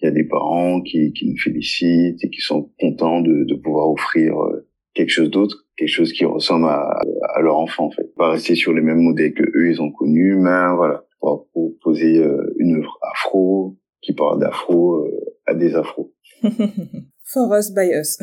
Il 0.00 0.06
y 0.06 0.08
a 0.08 0.10
des 0.10 0.24
parents 0.24 0.80
qui, 0.80 1.12
qui 1.12 1.28
nous 1.28 1.38
félicitent 1.38 2.24
et 2.24 2.30
qui 2.30 2.40
sont 2.40 2.70
contents 2.80 3.20
de, 3.20 3.44
de 3.44 3.54
pouvoir 3.54 3.88
offrir 3.90 4.36
euh, 4.40 4.66
quelque 4.94 5.10
chose 5.10 5.30
d'autre, 5.30 5.66
quelque 5.76 5.88
chose 5.88 6.12
qui 6.12 6.24
ressemble 6.24 6.66
à, 6.66 7.00
à 7.34 7.40
leur 7.40 7.56
enfant 7.58 7.86
en 7.86 7.90
fait. 7.90 8.12
Pas 8.16 8.30
rester 8.30 8.54
sur 8.54 8.72
les 8.72 8.82
mêmes 8.82 9.00
modèles 9.00 9.34
que 9.34 9.44
eux 9.44 9.70
ils 9.70 9.80
ont 9.80 9.92
connus, 9.92 10.36
mais 10.36 10.74
voilà, 10.76 11.04
pour 11.20 11.48
proposer 11.52 12.18
euh, 12.18 12.54
une 12.58 12.76
œuvre 12.76 12.98
afro 13.12 13.76
qui 14.00 14.12
parle 14.12 14.40
d'afro 14.40 15.04
euh, 15.04 15.10
à 15.46 15.54
des 15.54 15.74
afros. 15.76 16.12
For 17.24 17.50
us 17.56 17.70
by 17.70 17.88
us. 17.94 18.18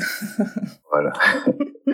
voilà. 0.91 1.13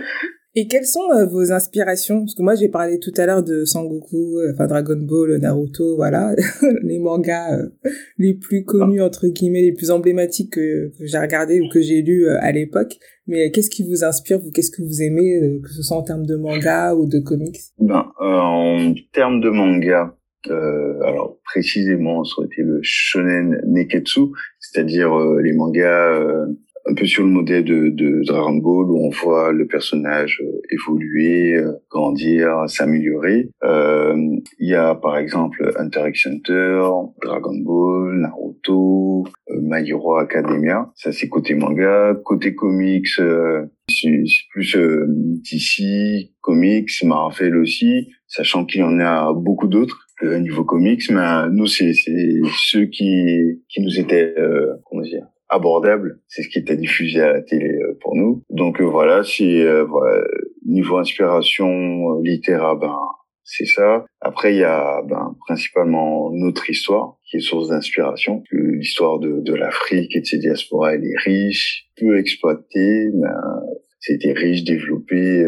Et 0.58 0.68
quelles 0.68 0.86
sont 0.86 1.12
euh, 1.12 1.26
vos 1.26 1.52
inspirations? 1.52 2.22
Parce 2.22 2.34
que 2.34 2.42
moi, 2.42 2.56
j'ai 2.56 2.70
parlé 2.70 2.98
tout 2.98 3.12
à 3.18 3.26
l'heure 3.26 3.44
de 3.44 3.66
Sangoku, 3.66 4.40
euh, 4.40 4.54
enfin 4.54 4.68
Dragon 4.68 4.96
Ball, 4.98 5.38
Naruto, 5.38 5.98
voilà, 5.98 6.34
les 6.84 6.98
mangas 6.98 7.60
euh, 7.60 7.70
les 8.18 8.36
plus 8.36 8.64
connus 8.64 9.02
entre 9.02 9.28
guillemets, 9.28 9.64
les 9.64 9.74
plus 9.74 9.92
emblématiques 9.92 10.54
que, 10.54 10.94
j'ai 11.02 11.18
regardé 11.18 11.60
ou 11.60 11.68
que 11.68 11.82
j'ai 11.82 12.02
lu 12.02 12.30
à 12.30 12.54
l'époque. 12.54 12.96
Mais 13.28 13.52
qu'est-ce 13.52 13.70
qui 13.70 13.84
vous 13.84 14.06
inspire 14.06 14.40
Vous, 14.40 14.52
qu'est-ce 14.52 14.72
que 14.72 14.82
vous 14.82 15.02
aimez, 15.02 15.60
que 15.62 15.70
ce 15.70 15.82
soit 15.82 15.98
en 15.98 16.04
termes 16.04 16.26
de 16.26 16.38
manga 16.38 16.96
ou 16.96 17.06
de 17.06 17.20
comics? 17.20 17.58
Ben, 17.80 18.06
en 18.20 18.94
termes 19.12 19.42
de 19.42 19.50
manga, 19.50 20.16
alors 20.48 21.38
précisément, 21.44 22.24
ça 22.24 22.36
aurait 22.38 22.48
été 22.48 22.62
le 22.62 22.80
shonen 22.82 23.62
neketsu, 23.66 24.22
c'est-à-dire 24.60 25.18
les 25.42 25.54
mangas 25.54 26.46
un 26.88 26.94
peu 26.94 27.06
sur 27.06 27.24
le 27.24 27.30
modèle 27.30 27.64
de, 27.64 27.90
de, 27.90 28.22
Dragon 28.26 28.56
Ball 28.56 28.92
où 28.92 29.08
on 29.08 29.10
voit 29.10 29.52
le 29.52 29.66
personnage 29.66 30.42
euh, 30.44 30.62
évoluer, 30.70 31.56
euh, 31.56 31.74
grandir, 31.90 32.66
s'améliorer. 32.68 33.50
Euh, 33.64 34.16
il 34.60 34.70
y 34.70 34.76
a 34.76 34.94
par 34.96 35.18
exemple 35.18 35.72
Hunter 35.78 36.04
x 36.10 36.28
Hunter, 36.28 36.82
Dragon 37.22 37.58
Ball, 37.58 38.20
Naruto, 38.20 39.26
My 39.50 39.88
Hero 39.88 40.18
Academia. 40.18 40.92
Ça 40.96 41.12
c'est 41.12 41.28
côté 41.28 41.56
manga. 41.56 42.16
Côté 42.24 42.54
comics, 42.54 43.08
c'est 43.08 44.24
plus 44.52 44.78
DC, 44.78 46.32
comics, 46.42 47.04
Marvel 47.04 47.58
aussi, 47.58 48.10
sachant 48.28 48.66
qu'il 48.66 48.82
y 48.82 48.84
en 48.84 49.00
a 49.00 49.34
beaucoup 49.34 49.68
d'autres 49.68 50.08
au 50.22 50.38
niveau 50.38 50.64
comics, 50.64 51.10
mais 51.10 51.50
nous 51.52 51.68
c'est 51.68 51.92
ceux 51.94 52.86
qui 52.86 53.62
qui 53.68 53.82
nous 53.82 54.00
étaient 54.00 54.34
comment 54.86 55.02
dire 55.02 55.28
abordable. 55.50 56.20
C'est 56.28 56.44
ce 56.44 56.50
qui 56.50 56.60
était 56.60 56.78
diffusé 56.78 57.22
à 57.22 57.34
la 57.34 57.42
télé 57.42 57.70
euh, 57.70 57.98
pour 58.02 58.16
nous. 58.16 58.44
Donc 58.50 58.82
euh, 58.82 58.86
voilà, 58.86 59.24
c'est 59.24 59.62
euh, 59.62 59.84
voilà, 59.84 60.24
niveau 60.66 60.98
inspiration 60.98 62.20
littéraire, 62.22 62.76
ben 62.76 62.98
c'est 63.44 63.66
ça. 63.66 64.06
Après, 64.22 64.56
il 64.56 64.58
y 64.58 64.64
a 64.64 65.04
ben, 65.08 65.36
principalement 65.46 66.32
notre 66.34 66.68
histoire 66.68 67.18
qui 67.30 67.38
est 67.38 67.42
source 67.42 67.70
d'inspiration. 67.70 68.42
L'histoire 68.52 69.20
de, 69.20 69.40
de 69.40 69.54
l'Afrique 69.54 70.16
et 70.16 70.22
de 70.22 70.26
ses 70.26 70.40
diasporas, 70.40 70.96
elle 70.96 71.06
est 71.06 71.18
riche, 71.24 71.88
peu 71.96 72.18
exploitée, 72.18 73.12
mais 73.14 73.30
c'était 74.00 74.32
riche, 74.32 74.64
développé. 74.64 75.48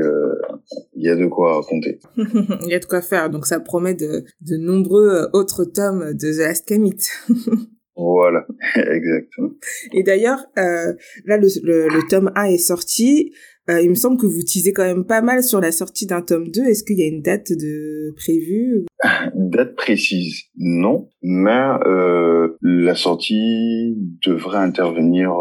Il 0.93 1.03
y 1.03 1.09
a 1.09 1.15
de 1.15 1.25
quoi 1.25 1.55
raconter. 1.55 1.97
il 2.17 2.67
y 2.67 2.75
a 2.75 2.79
de 2.79 2.85
quoi 2.85 3.01
faire. 3.01 3.31
Donc 3.31 3.47
ça 3.47 3.59
promet 3.59 3.95
de, 3.95 4.25
de 4.41 4.57
nombreux 4.57 5.27
autres 5.33 5.65
tomes 5.65 6.13
de 6.13 6.33
The 6.33 6.47
Last 6.47 6.71
Voilà, 7.97 8.45
exactement. 8.75 9.49
Et 9.91 10.03
d'ailleurs, 10.03 10.45
euh, 10.57 10.93
là, 11.25 11.37
le, 11.37 11.47
le, 11.63 12.07
tome 12.07 12.31
1 12.35 12.43
est 12.45 12.57
sorti. 12.57 13.33
Euh, 13.69 13.81
il 13.81 13.89
me 13.89 13.95
semble 13.95 14.17
que 14.17 14.27
vous 14.27 14.43
teasez 14.43 14.71
quand 14.71 14.85
même 14.85 15.03
pas 15.03 15.21
mal 15.21 15.43
sur 15.43 15.59
la 15.59 15.71
sortie 15.71 16.05
d'un 16.05 16.21
tome 16.21 16.49
2. 16.49 16.61
Est-ce 16.63 16.83
qu'il 16.83 16.99
y 16.99 17.03
a 17.03 17.07
une 17.07 17.21
date 17.21 17.51
de 17.51 18.13
prévue 18.15 18.85
Date 19.35 19.75
précise, 19.75 20.43
non. 20.55 21.09
Mais 21.23 21.67
euh, 21.85 22.55
la 22.61 22.95
sortie 22.95 23.97
devrait 24.25 24.59
intervenir 24.59 25.33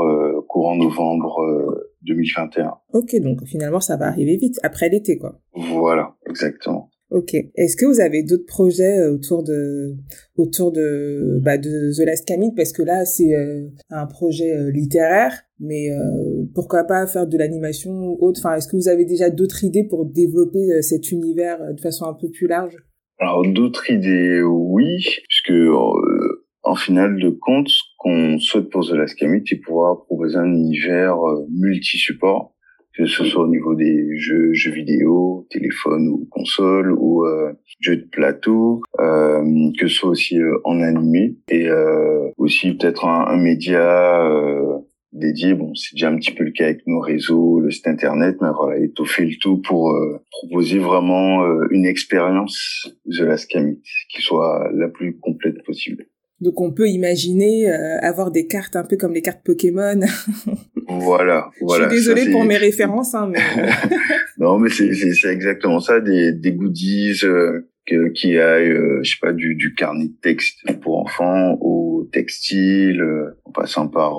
courant 0.49 0.77
novembre 0.77 1.37
2021. 2.03 2.73
Ok, 2.95 3.15
donc 3.21 3.45
finalement, 3.45 3.81
ça 3.81 3.97
va 3.97 4.07
arriver 4.07 4.37
vite, 4.39 4.59
après 4.63 4.89
l'été, 4.89 5.19
quoi. 5.19 5.39
Voilà, 5.55 6.17
exactement. 6.29 6.91
Ok. 7.11 7.35
Est-ce 7.35 7.77
que 7.77 7.87
vous 7.87 8.01
avez 8.01 8.25
d'autres 8.25 8.47
projets 8.47 8.99
euh, 8.99 9.15
autour 9.15 9.45
de 9.45 9.95
autour 10.37 10.73
de 10.73 11.39
bah, 11.41 11.57
de 11.57 11.93
The 11.97 12.05
Last 12.05 12.27
Camille? 12.27 12.53
Parce 12.57 12.73
que 12.73 12.83
là 12.83 13.05
c'est 13.05 13.33
euh, 13.33 13.69
un 13.91 14.07
projet 14.07 14.57
euh, 14.57 14.73
littéraire, 14.73 15.33
mais 15.61 15.89
pourquoi 16.55 16.85
pas 16.85 17.07
faire 17.07 17.27
de 17.27 17.39
l'animation 17.39 17.93
ou 17.93 18.19
autre? 18.21 18.41
Enfin, 18.43 18.57
est-ce 18.57 18.67
que 18.67 18.77
vous 18.77 18.89
avez 18.89 19.05
déjà 19.05 19.31
d'autres 19.31 19.63
idées 19.63 19.85
pour 19.85 20.05
développer 20.05 20.83
cet 20.83 21.13
univers 21.13 21.59
de 21.73 21.81
façon 21.81 22.07
un 22.07 22.15
peu 22.15 22.29
plus 22.29 22.47
large? 22.47 22.77
Alors 23.19 23.47
d'autres 23.47 23.91
idées, 23.91 24.43
oui, 24.43 24.99
puisque 25.29 25.55
en 26.63 26.75
finale 26.75 27.19
de 27.19 27.31
compte, 27.31 27.69
ce 27.69 27.81
qu'on 27.99 28.39
souhaite 28.39 28.69
pour 28.69 28.87
The 28.87 28.93
Last 28.93 29.15
Camille, 29.15 29.45
c'est 29.47 29.57
pouvoir 29.57 30.05
proposer 30.05 30.37
un 30.37 30.53
univers 30.53 31.17
multi-support 31.51 32.56
que 32.97 33.07
ce 33.07 33.25
soit 33.25 33.45
au 33.45 33.49
niveau 33.49 33.75
des 33.75 34.17
jeux, 34.17 34.53
jeux 34.53 34.73
vidéo, 34.73 35.47
téléphone 35.51 36.09
ou 36.09 36.27
console, 36.31 36.93
ou 36.93 37.27
euh, 37.27 37.53
jeux 37.81 37.97
de 37.97 38.09
plateau, 38.11 38.81
euh, 39.01 39.43
que 39.79 39.87
ce 39.87 39.95
soit 39.95 40.11
aussi 40.11 40.41
euh, 40.41 40.59
en 40.65 40.81
animé, 40.81 41.37
et 41.51 41.69
euh, 41.69 42.31
aussi 42.39 42.73
peut-être 42.73 43.05
un, 43.05 43.27
un 43.27 43.37
média 43.37 44.27
euh, 44.27 44.79
dédié. 45.13 45.55
Bon, 45.55 45.75
c'est 45.75 45.95
déjà 45.95 46.09
un 46.09 46.17
petit 46.17 46.33
peu 46.33 46.45
le 46.45 46.53
cas 46.53 46.65
avec 46.65 46.87
nos 46.87 47.01
réseaux, 47.01 47.61
le 47.61 47.71
site 47.71 47.87
internet, 47.87 48.37
mais 48.41 48.49
voilà, 48.57 48.79
étoffer 48.79 49.27
le 49.27 49.37
tout 49.41 49.61
pour 49.61 49.95
proposer 50.31 50.79
vraiment 50.79 51.45
une 51.71 51.87
expérience 51.87 52.89
de 53.07 53.25
la 53.25 53.37
Scamit 53.37 53.81
qui 54.11 54.23
soit 54.23 54.71
la 54.75 54.89
plus 54.89 55.19
complète 55.19 55.63
possible. 55.65 56.07
Donc 56.41 56.61
on 56.61 56.71
peut 56.71 56.89
imaginer 56.89 57.71
euh, 57.71 57.99
avoir 58.03 58.31
des 58.31 58.47
cartes 58.47 58.77
un 58.77 58.85
peu 58.85 58.97
comme 58.97 59.15
les 59.15 59.23
cartes 59.23 59.41
Pokémon. 59.45 60.01
voilà, 60.89 61.51
voilà. 61.63 61.89
Je 61.89 61.95
suis 61.95 61.99
désolée 61.99 62.31
pour 62.31 62.45
mes 62.45 62.59
références, 62.59 63.15
hein, 63.15 63.31
mais... 63.33 63.41
non, 64.39 64.59
mais 64.59 64.69
c'est 64.69 64.93
c'est 64.93 65.33
exactement 65.33 65.81
ça, 65.81 66.01
des 66.01 66.33
des 66.33 66.53
goodies 66.53 67.21
euh, 67.25 67.71
que, 67.87 68.09
qui 68.09 68.39
aillent, 68.39 68.71
euh, 68.71 69.01
je 69.03 69.13
sais 69.13 69.19
pas, 69.21 69.33
du 69.33 69.55
du 69.55 69.75
carnet 69.75 70.09
de 70.09 70.21
texte 70.21 70.59
pour 70.83 70.99
enfants 70.99 71.57
au 71.63 72.07
textile, 72.13 73.03
en 73.45 73.53
passant 73.53 73.89
par 73.89 74.19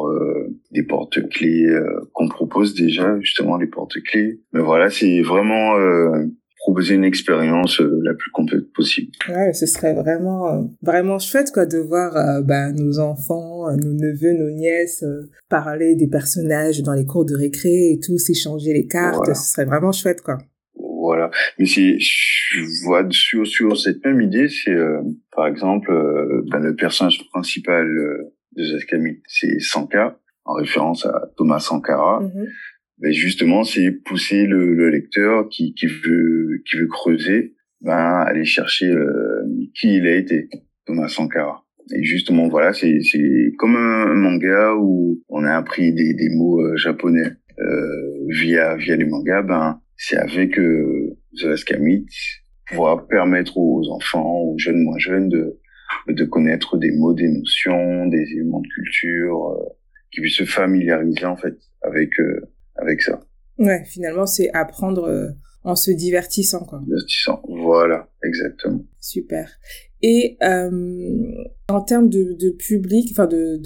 des 0.72 0.84
porte-clés 0.84 1.68
qu'on 2.14 2.28
propose 2.28 2.74
déjà 2.74 3.20
justement 3.22 3.58
les 3.58 3.68
porte-clés. 3.68 4.42
Mais 4.54 4.62
voilà, 4.62 4.90
c'est 4.90 5.22
vraiment 5.22 5.76
proposer 6.68 6.96
une 6.96 7.06
expérience 7.06 7.80
euh, 7.80 8.02
la 8.04 8.14
plus 8.14 8.30
complète 8.32 8.74
possible. 8.74 9.14
Ouais, 9.30 9.54
ce 9.54 9.66
serait 9.66 9.94
vraiment 9.94 10.50
euh, 10.50 10.64
vraiment 10.82 11.18
chouette 11.18 11.50
quoi 11.54 11.66
de 11.66 11.78
voir 11.78 12.18
euh, 12.18 12.42
bah, 12.42 12.74
nos 12.74 13.00
enfants, 13.00 13.72
nos 13.72 13.94
neveux, 13.94 14.34
nos 14.34 14.52
nièces 14.52 15.06
parler 15.50 15.96
des 15.96 16.10
personnages 16.10 16.84
dans 16.84 16.94
les 16.94 17.06
cours 17.06 17.24
de 17.24 17.36
récré 17.36 17.92
et 17.94 18.00
tout, 18.06 18.18
s'échanger 18.18 18.74
les 18.74 18.86
cartes, 18.86 19.34
ce 19.34 19.54
serait 19.54 19.66
vraiment 19.66 19.94
chouette 19.94 20.22
quoi. 20.22 20.40
Voilà, 20.76 21.32
mais 21.58 21.66
c'est 21.66 21.96
je 22.00 22.60
vois 22.84 23.08
sur 23.12 23.48
sur 23.48 23.78
cette 23.78 24.04
même 24.04 24.20
idée, 24.20 24.50
c'est 24.50 24.76
par 25.34 25.48
exemple 25.48 25.90
ben, 26.52 26.60
le 26.60 26.76
personnage 26.76 27.22
principal 27.32 27.88
de 28.58 28.64
Zaskamit, 28.64 29.22
c'est 29.26 29.58
Sanka 29.60 30.20
en 30.44 30.56
référence 30.56 31.06
à 31.06 31.32
Thomas 31.38 31.60
Sankara. 31.60 32.24
Mm-hmm 32.24 32.48
ben 33.00 33.12
justement, 33.12 33.64
c'est 33.64 33.92
pousser 33.92 34.46
le, 34.46 34.74
le, 34.74 34.90
lecteur 34.90 35.50
qui, 35.50 35.74
qui 35.74 35.88
veut 35.88 36.62
qui 36.66 36.78
veut 36.78 36.88
creuser, 36.88 37.56
ben 37.82 38.24
aller 38.26 38.46
chercher 38.46 38.92
euh, 38.92 39.44
qui 39.76 39.98
il 39.98 40.08
a 40.08 40.16
été, 40.16 40.50
Thomas 40.86 41.08
Sankara. 41.08 41.64
Et 41.96 42.04
justement, 42.04 42.48
voilà, 42.48 42.74
c'est 42.74 43.00
c'est 43.02 43.54
comme 43.58 43.76
un, 43.76 44.14
manga 44.14 44.76
où 44.76 45.22
on 45.30 45.44
a 45.44 45.56
appris 45.56 45.94
des, 45.94 46.14
des 46.14 46.30
mots 46.30 46.62
euh, 46.62 46.76
japonais 46.76 47.32
euh, 47.60 48.26
via 48.30 48.76
via 48.76 48.96
les 48.96 49.06
mangas. 49.06 49.44
Ben 49.44 49.80
c'est 49.96 50.18
avec 50.18 50.58
euh, 50.60 51.18
The 51.38 51.44
Last 51.44 51.72
pouvoir 52.70 53.08
permettre 53.08 53.58
aux 53.58 53.90
enfants, 53.92 54.42
aux 54.42 54.58
jeunes 54.58 54.84
moins 54.84 54.98
jeunes 54.98 55.30
de 55.30 55.58
de 56.08 56.26
connaître 56.26 56.78
des 56.78 56.92
mots, 56.92 57.14
des 57.14 57.30
notions, 57.30 58.08
des 58.08 58.32
éléments 58.34 58.62
de 58.62 58.68
culture, 58.68 59.50
euh, 59.52 59.66
qui 60.12 60.22
puissent 60.22 60.38
se 60.38 60.46
familiariser 60.46 61.26
en 61.26 61.38
fait 61.38 61.56
avec 61.82 62.18
euh, 62.20 62.42
avec 62.88 63.02
ça. 63.02 63.20
Ouais, 63.60 63.84
finalement, 63.86 64.26
c'est 64.26 64.50
apprendre 64.54 65.06
euh, 65.06 65.30
en 65.64 65.76
se 65.76 65.92
divertissant, 65.92 66.64
quoi. 66.64 66.82
Divertissant, 66.86 67.42
voilà, 67.48 68.10
exactement. 68.24 68.84
Super. 69.00 69.50
Et 70.02 70.38
euh, 70.44 71.32
en 71.70 71.82
termes 71.82 72.10
de, 72.10 72.34
de 72.40 72.52
public, 72.52 73.10
enfin 73.12 73.26
de 73.26 73.60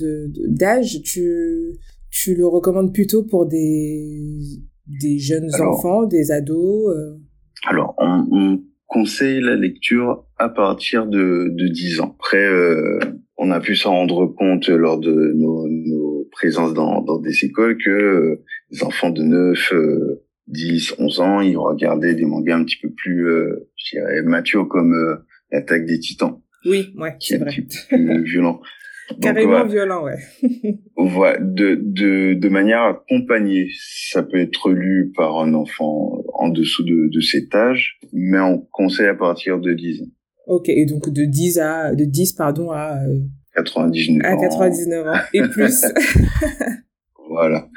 d'âge, 0.48 1.02
tu 1.04 1.78
tu 2.10 2.36
le 2.36 2.48
recommandes 2.48 2.94
plutôt 2.94 3.24
pour 3.24 3.46
des 3.46 4.40
des 4.88 5.20
jeunes 5.20 5.50
enfants, 5.62 6.06
des 6.06 6.32
ados. 6.32 6.96
Euh? 6.96 7.18
Alors, 7.68 7.96
on, 7.98 8.28
on, 8.32 8.64
conseille 8.88 9.40
la 9.40 9.56
lecture 9.56 10.26
à 10.38 10.50
partir 10.50 11.06
de 11.06 11.54
de 11.58 11.68
10 11.68 12.02
ans. 12.02 12.16
Après, 12.20 12.46
on 13.38 13.52
a 13.52 13.60
pu 13.60 13.76
s'en 13.76 13.92
rendre 13.92 14.28
compte 14.28 14.68
lors 14.68 15.00
de 15.00 15.34
nos, 15.36 15.68
nos 15.68 16.01
présences 16.32 16.74
dans, 16.74 17.02
dans 17.02 17.20
des 17.20 17.46
écoles 17.46 17.78
que 17.78 18.40
les 18.72 18.84
enfants 18.84 19.10
de 19.10 19.22
9, 19.22 19.74
10, 20.52 20.96
11 21.00 21.20
ans, 21.22 21.42
ils 21.42 21.58
regardaient 21.58 22.14
des 22.14 22.26
mangas 22.26 22.58
un 22.58 22.64
petit 22.64 22.78
peu 22.82 22.92
plus, 22.92 23.28
euh, 23.28 23.70
je 23.76 23.98
dirais, 23.98 24.22
matures 24.24 24.68
comme 24.68 24.94
euh, 24.94 25.16
l'attaque 25.52 25.86
des 25.86 26.00
titans. 26.00 26.42
Oui, 26.66 26.94
ouais, 26.98 27.16
c'est 27.20 27.38
vrai. 27.38 27.54
Plus 27.90 28.24
violent. 28.32 28.62
Carrément 29.20 29.66
violent, 29.66 30.06
ouais. 30.06 30.18
voilà, 30.96 31.38
de, 31.40 31.78
de, 31.82 32.34
de 32.34 32.50
manière 32.50 32.82
accompagnée. 32.84 33.68
Ça 33.78 34.24
peut 34.24 34.40
être 34.40 34.72
lu 34.72 35.12
par 35.16 35.40
un 35.40 35.54
enfant 35.54 36.24
en 36.34 36.50
dessous 36.50 36.84
de, 36.84 37.10
de 37.12 37.20
cet 37.20 37.54
âge, 37.54 38.00
mais 38.14 38.40
on 38.40 38.60
conseille 38.72 39.08
à 39.08 39.16
partir 39.16 39.60
de 39.60 39.74
10 39.74 40.04
ans. 40.04 40.12
Ok, 40.48 40.70
et 40.70 40.86
donc 40.86 41.10
de 41.10 41.26
10 41.26 41.60
à, 41.60 41.96
de 41.96 42.06
10, 42.06 42.34
pardon, 42.34 42.72
à... 42.72 43.00
99 43.56 44.26
à 44.26 44.36
99 44.38 45.08
ans. 45.08 45.20
Et 45.34 45.42
plus. 45.44 45.82
voilà. 47.30 47.68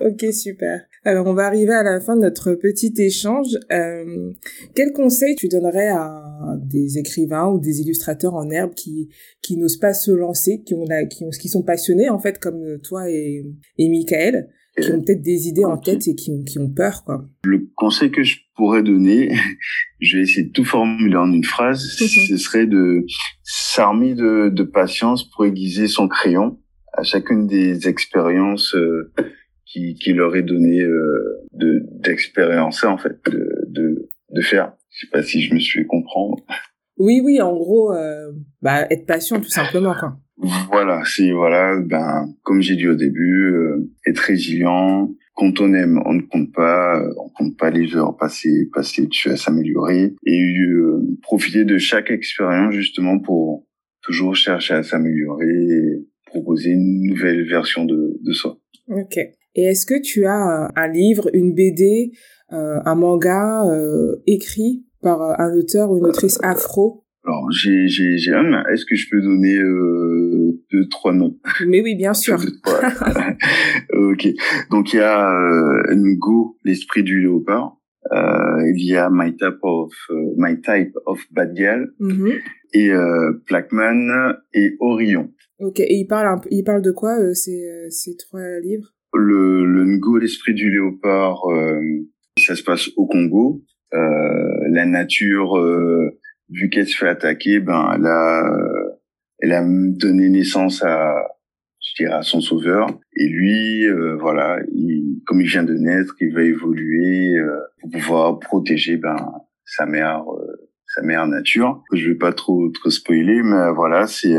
Ok, 0.00 0.24
super. 0.32 0.80
Alors, 1.04 1.26
on 1.26 1.34
va 1.34 1.46
arriver 1.46 1.72
à 1.72 1.82
la 1.82 2.00
fin 2.00 2.16
de 2.16 2.22
notre 2.22 2.54
petit 2.54 2.92
échange. 2.98 3.48
Euh, 3.70 4.32
quel 4.74 4.92
conseil 4.92 5.34
tu 5.34 5.48
donnerais 5.48 5.88
à 5.88 6.22
des 6.58 6.98
écrivains 6.98 7.48
ou 7.48 7.58
des 7.58 7.80
illustrateurs 7.80 8.34
en 8.34 8.50
herbe 8.50 8.74
qui 8.74 9.08
qui 9.42 9.56
n'osent 9.56 9.78
pas 9.78 9.94
se 9.94 10.10
lancer, 10.10 10.62
qui 10.64 10.74
ont 10.74 10.84
la, 10.86 11.04
qui, 11.04 11.24
ont, 11.24 11.30
qui 11.30 11.48
sont 11.48 11.62
passionnés 11.62 12.10
en 12.10 12.18
fait 12.18 12.38
comme 12.38 12.78
toi 12.82 13.10
et 13.10 13.44
et 13.78 13.88
Michael, 13.88 14.48
qui 14.80 14.92
ont 14.92 15.02
peut-être 15.02 15.22
des 15.22 15.48
idées 15.48 15.64
en 15.64 15.76
tête 15.78 16.06
et 16.06 16.14
qui, 16.14 16.44
qui 16.44 16.58
ont 16.58 16.70
peur 16.70 17.04
quoi. 17.04 17.24
Le 17.44 17.68
conseil 17.76 18.10
que 18.10 18.22
je 18.22 18.38
pourrais 18.56 18.82
donner, 18.82 19.34
je 20.00 20.16
vais 20.16 20.22
essayer 20.22 20.44
de 20.44 20.52
tout 20.52 20.64
formuler 20.64 21.16
en 21.16 21.32
une 21.32 21.44
phrase, 21.44 21.82
ce 21.98 22.36
serait 22.36 22.66
de 22.66 23.04
s'armer 23.42 24.14
de, 24.14 24.48
de 24.48 24.62
patience 24.62 25.28
pour 25.30 25.44
aiguiser 25.46 25.88
son 25.88 26.08
crayon 26.08 26.58
à 26.92 27.02
chacune 27.02 27.46
des 27.46 27.88
expériences. 27.88 28.74
Euh, 28.74 29.12
qui, 29.70 29.94
qui 29.94 30.12
leur 30.12 30.34
est 30.36 30.42
donné 30.42 30.80
euh, 30.80 31.46
de 31.52 31.82
d'expériencer 32.00 32.86
en 32.86 32.98
fait, 32.98 33.18
de, 33.30 33.48
de, 33.68 34.08
de 34.30 34.40
faire. 34.40 34.72
Je 34.90 35.00
sais 35.00 35.10
pas 35.10 35.22
si 35.22 35.42
je 35.42 35.54
me 35.54 35.60
suis 35.60 35.80
fait 35.80 35.86
comprendre. 35.86 36.38
Oui, 36.96 37.20
oui, 37.24 37.40
en 37.40 37.54
gros, 37.54 37.94
euh, 37.94 38.32
bah, 38.60 38.86
être 38.90 39.06
patient 39.06 39.40
tout 39.40 39.48
simplement, 39.48 39.94
quoi. 39.98 40.18
Voilà, 40.70 41.02
c'est 41.04 41.32
voilà, 41.32 41.78
ben 41.80 42.32
comme 42.42 42.62
j'ai 42.62 42.76
dit 42.76 42.88
au 42.88 42.94
début, 42.94 43.52
euh, 43.52 43.90
être 44.06 44.18
résilient. 44.18 45.10
Quand 45.34 45.60
on 45.60 45.72
aime, 45.74 46.00
on 46.04 46.14
ne 46.14 46.22
compte 46.22 46.52
pas, 46.52 47.02
on 47.16 47.28
compte 47.30 47.56
pas 47.56 47.70
les 47.70 47.94
heures 47.94 48.16
passées, 48.16 48.68
passer 48.72 49.06
dessus 49.06 49.30
à 49.30 49.36
s'améliorer 49.36 50.14
et 50.26 50.40
euh, 50.40 51.18
profiter 51.22 51.64
de 51.64 51.78
chaque 51.78 52.10
expérience 52.10 52.74
justement 52.74 53.18
pour 53.18 53.66
toujours 54.02 54.34
chercher 54.34 54.74
à 54.74 54.82
s'améliorer 54.82 55.46
et 55.46 56.06
proposer 56.26 56.70
une 56.70 57.02
nouvelle 57.02 57.46
version 57.46 57.84
de, 57.84 58.18
de 58.22 58.32
soi. 58.32 58.58
Ok. 58.88 59.18
Et 59.54 59.64
est-ce 59.64 59.86
que 59.86 60.00
tu 60.00 60.26
as 60.26 60.64
euh, 60.64 60.68
un 60.76 60.88
livre, 60.88 61.28
une 61.32 61.54
BD, 61.54 62.12
euh, 62.52 62.80
un 62.84 62.94
manga 62.94 63.64
euh, 63.66 64.16
écrit 64.26 64.84
par 65.02 65.20
un 65.40 65.54
auteur 65.56 65.90
ou 65.90 65.98
une 65.98 66.06
autrice 66.06 66.38
afro? 66.42 67.04
Alors 67.24 67.50
j'ai 67.50 67.88
j'ai 67.88 68.16
j'ai 68.16 68.32
un. 68.32 68.64
Est-ce 68.72 68.84
que 68.86 68.94
je 68.94 69.08
peux 69.10 69.20
donner 69.20 69.58
euh, 69.58 70.58
deux 70.72 70.88
trois 70.88 71.12
noms? 71.12 71.38
Mais 71.66 71.82
oui, 71.82 71.94
bien 71.94 72.14
sûr. 72.14 72.38
ok. 73.92 74.28
Donc 74.70 74.92
il 74.92 74.96
y 74.96 75.00
a 75.00 75.30
euh, 75.30 75.94
Ngo, 75.94 76.56
l'esprit 76.64 77.02
du 77.02 77.20
léopard. 77.20 77.76
Euh, 78.12 78.72
il 78.74 78.86
y 78.86 78.96
a 78.96 79.10
My 79.12 79.36
Type 79.36 79.58
of 79.62 79.92
My 80.38 80.60
Type 80.60 80.96
of 81.04 81.20
Bad 81.30 81.54
Girl 81.54 81.92
mm-hmm. 82.00 82.38
et 82.72 82.90
euh, 82.90 83.32
Blackman 83.46 84.34
et 84.54 84.76
Orion. 84.80 85.30
Ok. 85.58 85.80
Et 85.80 85.96
il 85.96 86.06
parle 86.06 86.26
un, 86.26 86.40
il 86.50 86.64
parle 86.64 86.80
de 86.80 86.90
quoi 86.90 87.34
ces 87.34 87.86
ces 87.90 88.16
trois 88.16 88.58
livres? 88.60 88.94
Le, 89.12 89.66
le 89.66 89.84
Ngo, 89.84 90.16
l'esprit 90.18 90.54
du 90.54 90.70
léopard, 90.70 91.42
euh, 91.50 91.80
ça 92.38 92.56
se 92.56 92.62
passe 92.62 92.88
au 92.96 93.06
Congo. 93.06 93.62
Euh, 93.92 94.68
la 94.70 94.86
nature, 94.86 95.58
euh, 95.58 96.10
vu 96.50 96.68
qu'elle 96.68 96.86
se 96.86 96.96
fait 96.96 97.08
attaquer, 97.08 97.60
ben 97.60 97.92
elle 97.94 98.06
a, 98.06 98.42
elle 99.38 99.52
a 99.52 99.62
donné 99.64 100.28
naissance 100.28 100.82
à, 100.82 101.14
je 101.80 102.02
dirais, 102.02 102.14
à 102.14 102.22
son 102.22 102.40
sauveur. 102.40 102.88
Et 103.16 103.28
lui, 103.28 103.86
euh, 103.86 104.16
voilà, 104.16 104.58
il, 104.72 105.22
comme 105.26 105.40
il 105.40 105.46
vient 105.46 105.64
de 105.64 105.74
naître, 105.74 106.14
il 106.20 106.34
va 106.34 106.42
évoluer 106.42 107.36
pour 107.80 107.90
pouvoir 107.90 108.38
protéger 108.38 108.96
ben 108.96 109.16
sa 109.64 109.86
mère, 109.86 110.24
sa 110.86 111.02
mère 111.02 111.26
nature. 111.26 111.82
Je 111.92 112.08
vais 112.08 112.18
pas 112.18 112.32
trop 112.32 112.68
trop 112.70 112.90
spoiler, 112.90 113.42
mais 113.42 113.72
voilà, 113.72 114.06
c'est 114.06 114.36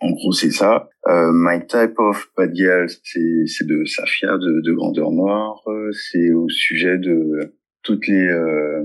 en 0.00 0.10
gros, 0.12 0.32
c'est 0.32 0.50
ça. 0.50 0.88
Euh, 1.08 1.30
My 1.32 1.66
Type 1.66 1.98
of 1.98 2.30
Bad 2.36 2.54
Girl, 2.54 2.88
c'est, 2.88 3.46
c'est 3.46 3.66
de 3.66 3.84
Safia, 3.84 4.38
de, 4.38 4.60
de 4.62 4.72
Grandeur 4.72 5.10
Noire. 5.10 5.62
C'est 5.92 6.32
au 6.32 6.48
sujet 6.48 6.98
de 6.98 7.54
toutes 7.82 8.06
les 8.06 8.26
euh, 8.26 8.82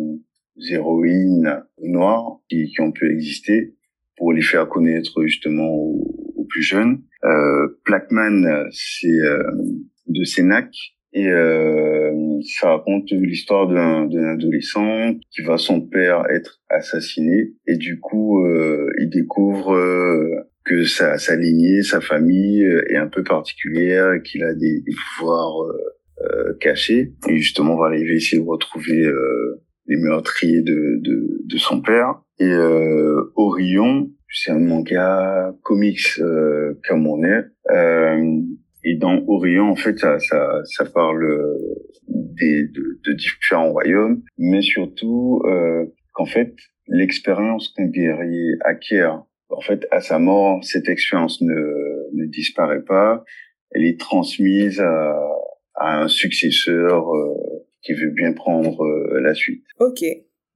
héroïnes 0.70 1.64
noires 1.82 2.40
qui, 2.50 2.68
qui, 2.68 2.82
ont 2.82 2.92
pu 2.92 3.12
exister 3.12 3.74
pour 4.18 4.34
les 4.34 4.42
faire 4.42 4.68
connaître 4.68 5.22
justement 5.24 5.68
aux, 5.68 6.46
plus 6.48 6.62
jeunes. 6.62 7.02
Euh, 7.24 7.68
c'est 8.72 9.08
euh, 9.08 9.44
de 10.08 10.24
Sénac. 10.24 10.70
Et 11.14 11.30
euh, 11.30 12.12
ça 12.60 12.72
raconte 12.72 13.10
l'histoire 13.12 13.68
d'un, 13.68 14.10
adolescent 14.34 15.16
qui 15.32 15.42
va 15.44 15.58
son 15.58 15.82
père 15.82 16.24
être 16.30 16.62
assassiné 16.70 17.54
et 17.68 17.78
du 17.78 18.02
coup 18.02 18.46
euh, 18.46 18.90
il 19.00 19.10
découvre 19.10 19.78
que 20.66 20.84
sa, 20.84 21.18
sa 21.18 21.36
lignée, 21.36 21.84
sa 21.84 22.02
famille 22.02 22.66
euh, 22.66 22.92
est 22.92 22.98
un 22.98 23.08
peu 23.08 23.24
particulière, 23.24 24.22
qu'il 24.24 24.44
a 24.44 24.54
des, 24.54 24.84
pouvoirs 25.18 25.64
euh, 25.64 25.78
euh, 26.24 26.54
cachés. 26.60 27.14
Et 27.30 27.38
justement, 27.38 27.74
il 27.92 28.08
va 28.08 28.14
essayer 28.14 28.42
de 28.42 28.48
retrouver 28.48 29.06
euh, 29.06 29.62
les 29.88 29.98
meurtriers 29.98 30.62
de, 30.62 31.00
de, 31.02 31.42
de, 31.44 31.58
son 31.58 31.82
père. 31.82 32.22
Et 32.40 32.50
euh, 32.50 33.32
Orion, 33.36 34.10
c'est 34.30 34.52
un 34.52 34.60
manga 34.60 35.54
comics 35.64 36.20
euh, 36.20 36.74
comme 36.88 37.08
on 37.08 37.24
est. 37.24 37.46
Euh, 37.72 38.42
et 38.84 38.96
dans 38.96 39.24
Orion, 39.28 39.70
en 39.70 39.76
fait, 39.76 39.98
ça, 39.98 40.20
ça, 40.20 40.62
ça 40.66 40.86
parle 40.86 41.26
des, 42.08 42.68
de, 42.68 43.00
de, 43.04 43.14
différents 43.14 43.72
royaumes, 43.72 44.22
mais 44.38 44.62
surtout 44.62 45.42
euh, 45.46 45.86
qu'en 46.14 46.26
fait, 46.26 46.54
l'expérience 46.88 47.74
qu'un 47.76 47.88
guerrier 47.88 48.54
acquiert 48.62 49.24
en 49.50 49.62
fait, 49.62 49.86
à 49.92 50.02
sa 50.02 50.20
mort, 50.20 50.64
cette 50.64 50.90
expérience 50.90 51.42
ne, 51.42 51.54
ne 52.14 52.26
disparaît 52.26 52.84
pas. 52.84 53.24
Elle 53.72 53.86
est 53.86 54.00
transmise 54.00 54.80
à, 54.80 55.18
à 55.76 56.02
un 56.02 56.08
successeur 56.08 57.14
euh, 57.14 57.65
qui 57.86 57.94
veut 57.94 58.12
bien 58.12 58.34
prendre 58.34 58.82
euh, 58.82 59.22
la 59.22 59.34
suite. 59.34 59.64
Ok. 59.80 60.04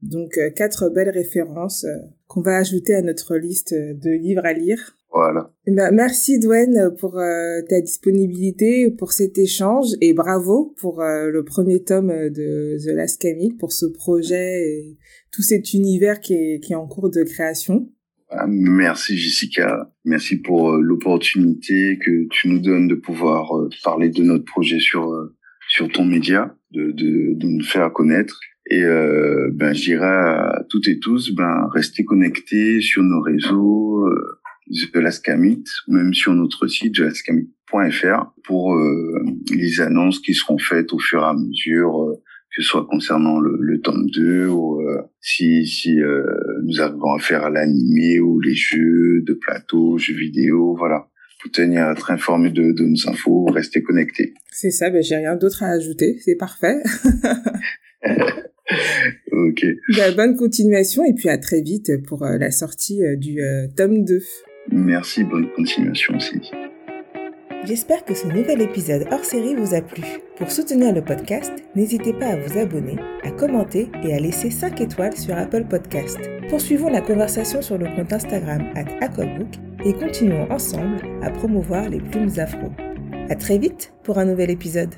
Donc, 0.01 0.37
euh, 0.37 0.49
quatre 0.49 0.89
belles 0.89 1.09
références 1.09 1.85
qu'on 2.27 2.41
va 2.41 2.57
ajouter 2.57 2.95
à 2.95 3.01
notre 3.01 3.35
liste 3.35 3.73
de 3.73 4.11
livres 4.11 4.45
à 4.45 4.53
lire. 4.53 4.95
Voilà. 5.11 5.51
Ben, 5.65 5.91
merci 5.91 6.39
Dwayne 6.39 6.93
pour 6.99 7.19
ta 7.67 7.81
disponibilité, 7.81 8.91
pour 8.91 9.11
cet 9.11 9.39
échange 9.39 9.87
et 10.01 10.13
bravo 10.13 10.75
pour 10.79 11.01
le 11.01 11.43
premier 11.43 11.83
tome 11.83 12.29
de 12.29 12.77
The 12.77 12.95
Last 12.95 13.19
Camille, 13.19 13.55
pour 13.57 13.71
ce 13.71 13.87
projet 13.87 14.61
et 14.61 14.97
tout 15.31 15.41
cet 15.41 15.73
univers 15.73 16.19
qui 16.19 16.35
est, 16.35 16.59
qui 16.63 16.73
est 16.73 16.75
en 16.75 16.87
cours 16.87 17.09
de 17.09 17.23
création. 17.23 17.89
Merci 18.47 19.17
Jessica, 19.17 19.91
merci 20.05 20.37
pour 20.37 20.71
euh, 20.71 20.81
l'opportunité 20.81 21.97
que 21.97 22.27
tu 22.29 22.49
nous 22.49 22.59
donnes 22.59 22.87
de 22.87 22.95
pouvoir 22.95 23.57
euh, 23.57 23.69
parler 23.83 24.09
de 24.09 24.23
notre 24.23 24.45
projet 24.45 24.79
sur 24.79 25.11
euh, 25.11 25.35
sur 25.67 25.89
ton 25.89 26.05
média, 26.05 26.55
de, 26.71 26.91
de, 26.91 27.33
de 27.35 27.47
nous 27.47 27.63
faire 27.63 27.91
connaître. 27.91 28.39
Et 28.69 28.83
euh, 28.83 29.49
ben 29.53 29.73
je 29.73 29.81
dirais 29.81 30.05
à 30.05 30.63
toutes 30.69 30.87
et 30.87 30.99
tous, 30.99 31.33
ben 31.33 31.69
restez 31.73 32.05
connectés 32.05 32.81
sur 32.81 33.01
nos 33.01 33.21
réseaux 33.21 34.05
euh, 34.05 34.39
The 34.71 34.97
Lascamit, 34.97 35.63
même 35.87 36.13
sur 36.13 36.33
notre 36.33 36.67
site 36.67 36.95
thelascamit.fr 36.95 38.31
pour 38.43 38.77
les 39.51 39.81
annonces 39.81 40.19
qui 40.19 40.35
seront 40.35 40.59
faites 40.59 40.93
au 40.93 40.99
fur 40.99 41.21
et 41.21 41.25
à 41.25 41.33
mesure 41.33 42.19
que 42.55 42.63
ce 42.63 42.69
soit 42.69 42.85
concernant 42.85 43.39
le, 43.39 43.57
le 43.59 43.79
tome 43.79 44.09
2 44.09 44.47
ou 44.47 44.81
euh, 44.81 45.01
si, 45.21 45.67
si 45.67 46.01
euh, 46.01 46.23
nous 46.63 46.79
avons 46.79 47.13
à 47.13 47.19
faire 47.19 47.49
l'animé 47.49 48.19
ou 48.19 48.39
les 48.39 48.55
jeux 48.55 49.21
de 49.21 49.33
plateau, 49.33 49.97
jeux 49.97 50.15
vidéo, 50.15 50.75
voilà. 50.75 51.07
Pour 51.39 51.51
tenir 51.51 51.87
à 51.87 51.91
être 51.93 52.11
informé 52.11 52.49
de, 52.49 52.71
de 52.71 52.83
nos 52.83 53.09
infos, 53.09 53.45
rester 53.45 53.81
connecté. 53.81 54.33
C'est 54.51 54.71
ça, 54.71 54.89
ben 54.89 55.01
j'ai 55.01 55.15
rien 55.15 55.35
d'autre 55.35 55.63
à 55.63 55.67
ajouter, 55.67 56.19
c'est 56.23 56.35
parfait. 56.35 56.77
ok. 59.31 59.65
Ben, 59.95 60.15
bonne 60.15 60.35
continuation 60.35 61.05
et 61.05 61.13
puis 61.13 61.29
à 61.29 61.37
très 61.37 61.61
vite 61.61 62.03
pour 62.07 62.23
euh, 62.23 62.37
la 62.37 62.51
sortie 62.51 63.01
du 63.17 63.39
tome 63.75 64.03
2. 64.03 64.19
Merci, 64.71 65.23
bonne 65.23 65.49
continuation 65.55 66.15
aussi. 66.15 66.41
J'espère 67.65 68.05
que 68.05 68.13
ce 68.13 68.25
nouvel 68.25 68.61
épisode 68.61 69.05
hors 69.11 69.25
série 69.25 69.53
vous 69.53 69.75
a 69.75 69.81
plu. 69.81 70.01
Pour 70.37 70.49
soutenir 70.49 70.93
le 70.93 71.03
podcast, 71.03 71.51
n'hésitez 71.75 72.13
pas 72.13 72.27
à 72.27 72.37
vous 72.37 72.57
abonner, 72.57 72.95
à 73.23 73.31
commenter 73.31 73.91
et 74.01 74.13
à 74.13 74.19
laisser 74.19 74.49
5 74.49 74.79
étoiles 74.79 75.17
sur 75.17 75.37
Apple 75.37 75.65
Podcast. 75.65 76.17
Poursuivons 76.49 76.89
la 76.89 77.01
conversation 77.01 77.61
sur 77.61 77.77
le 77.77 77.87
compte 77.95 78.13
Instagram 78.13 78.63
at 78.75 78.85
et 79.85 79.93
continuons 79.93 80.49
ensemble 80.49 81.01
à 81.21 81.29
promouvoir 81.29 81.89
les 81.89 81.99
plumes 81.99 82.31
afro. 82.37 82.71
À 83.29 83.35
très 83.35 83.57
vite 83.57 83.93
pour 84.03 84.19
un 84.19 84.25
nouvel 84.25 84.51
épisode. 84.51 84.95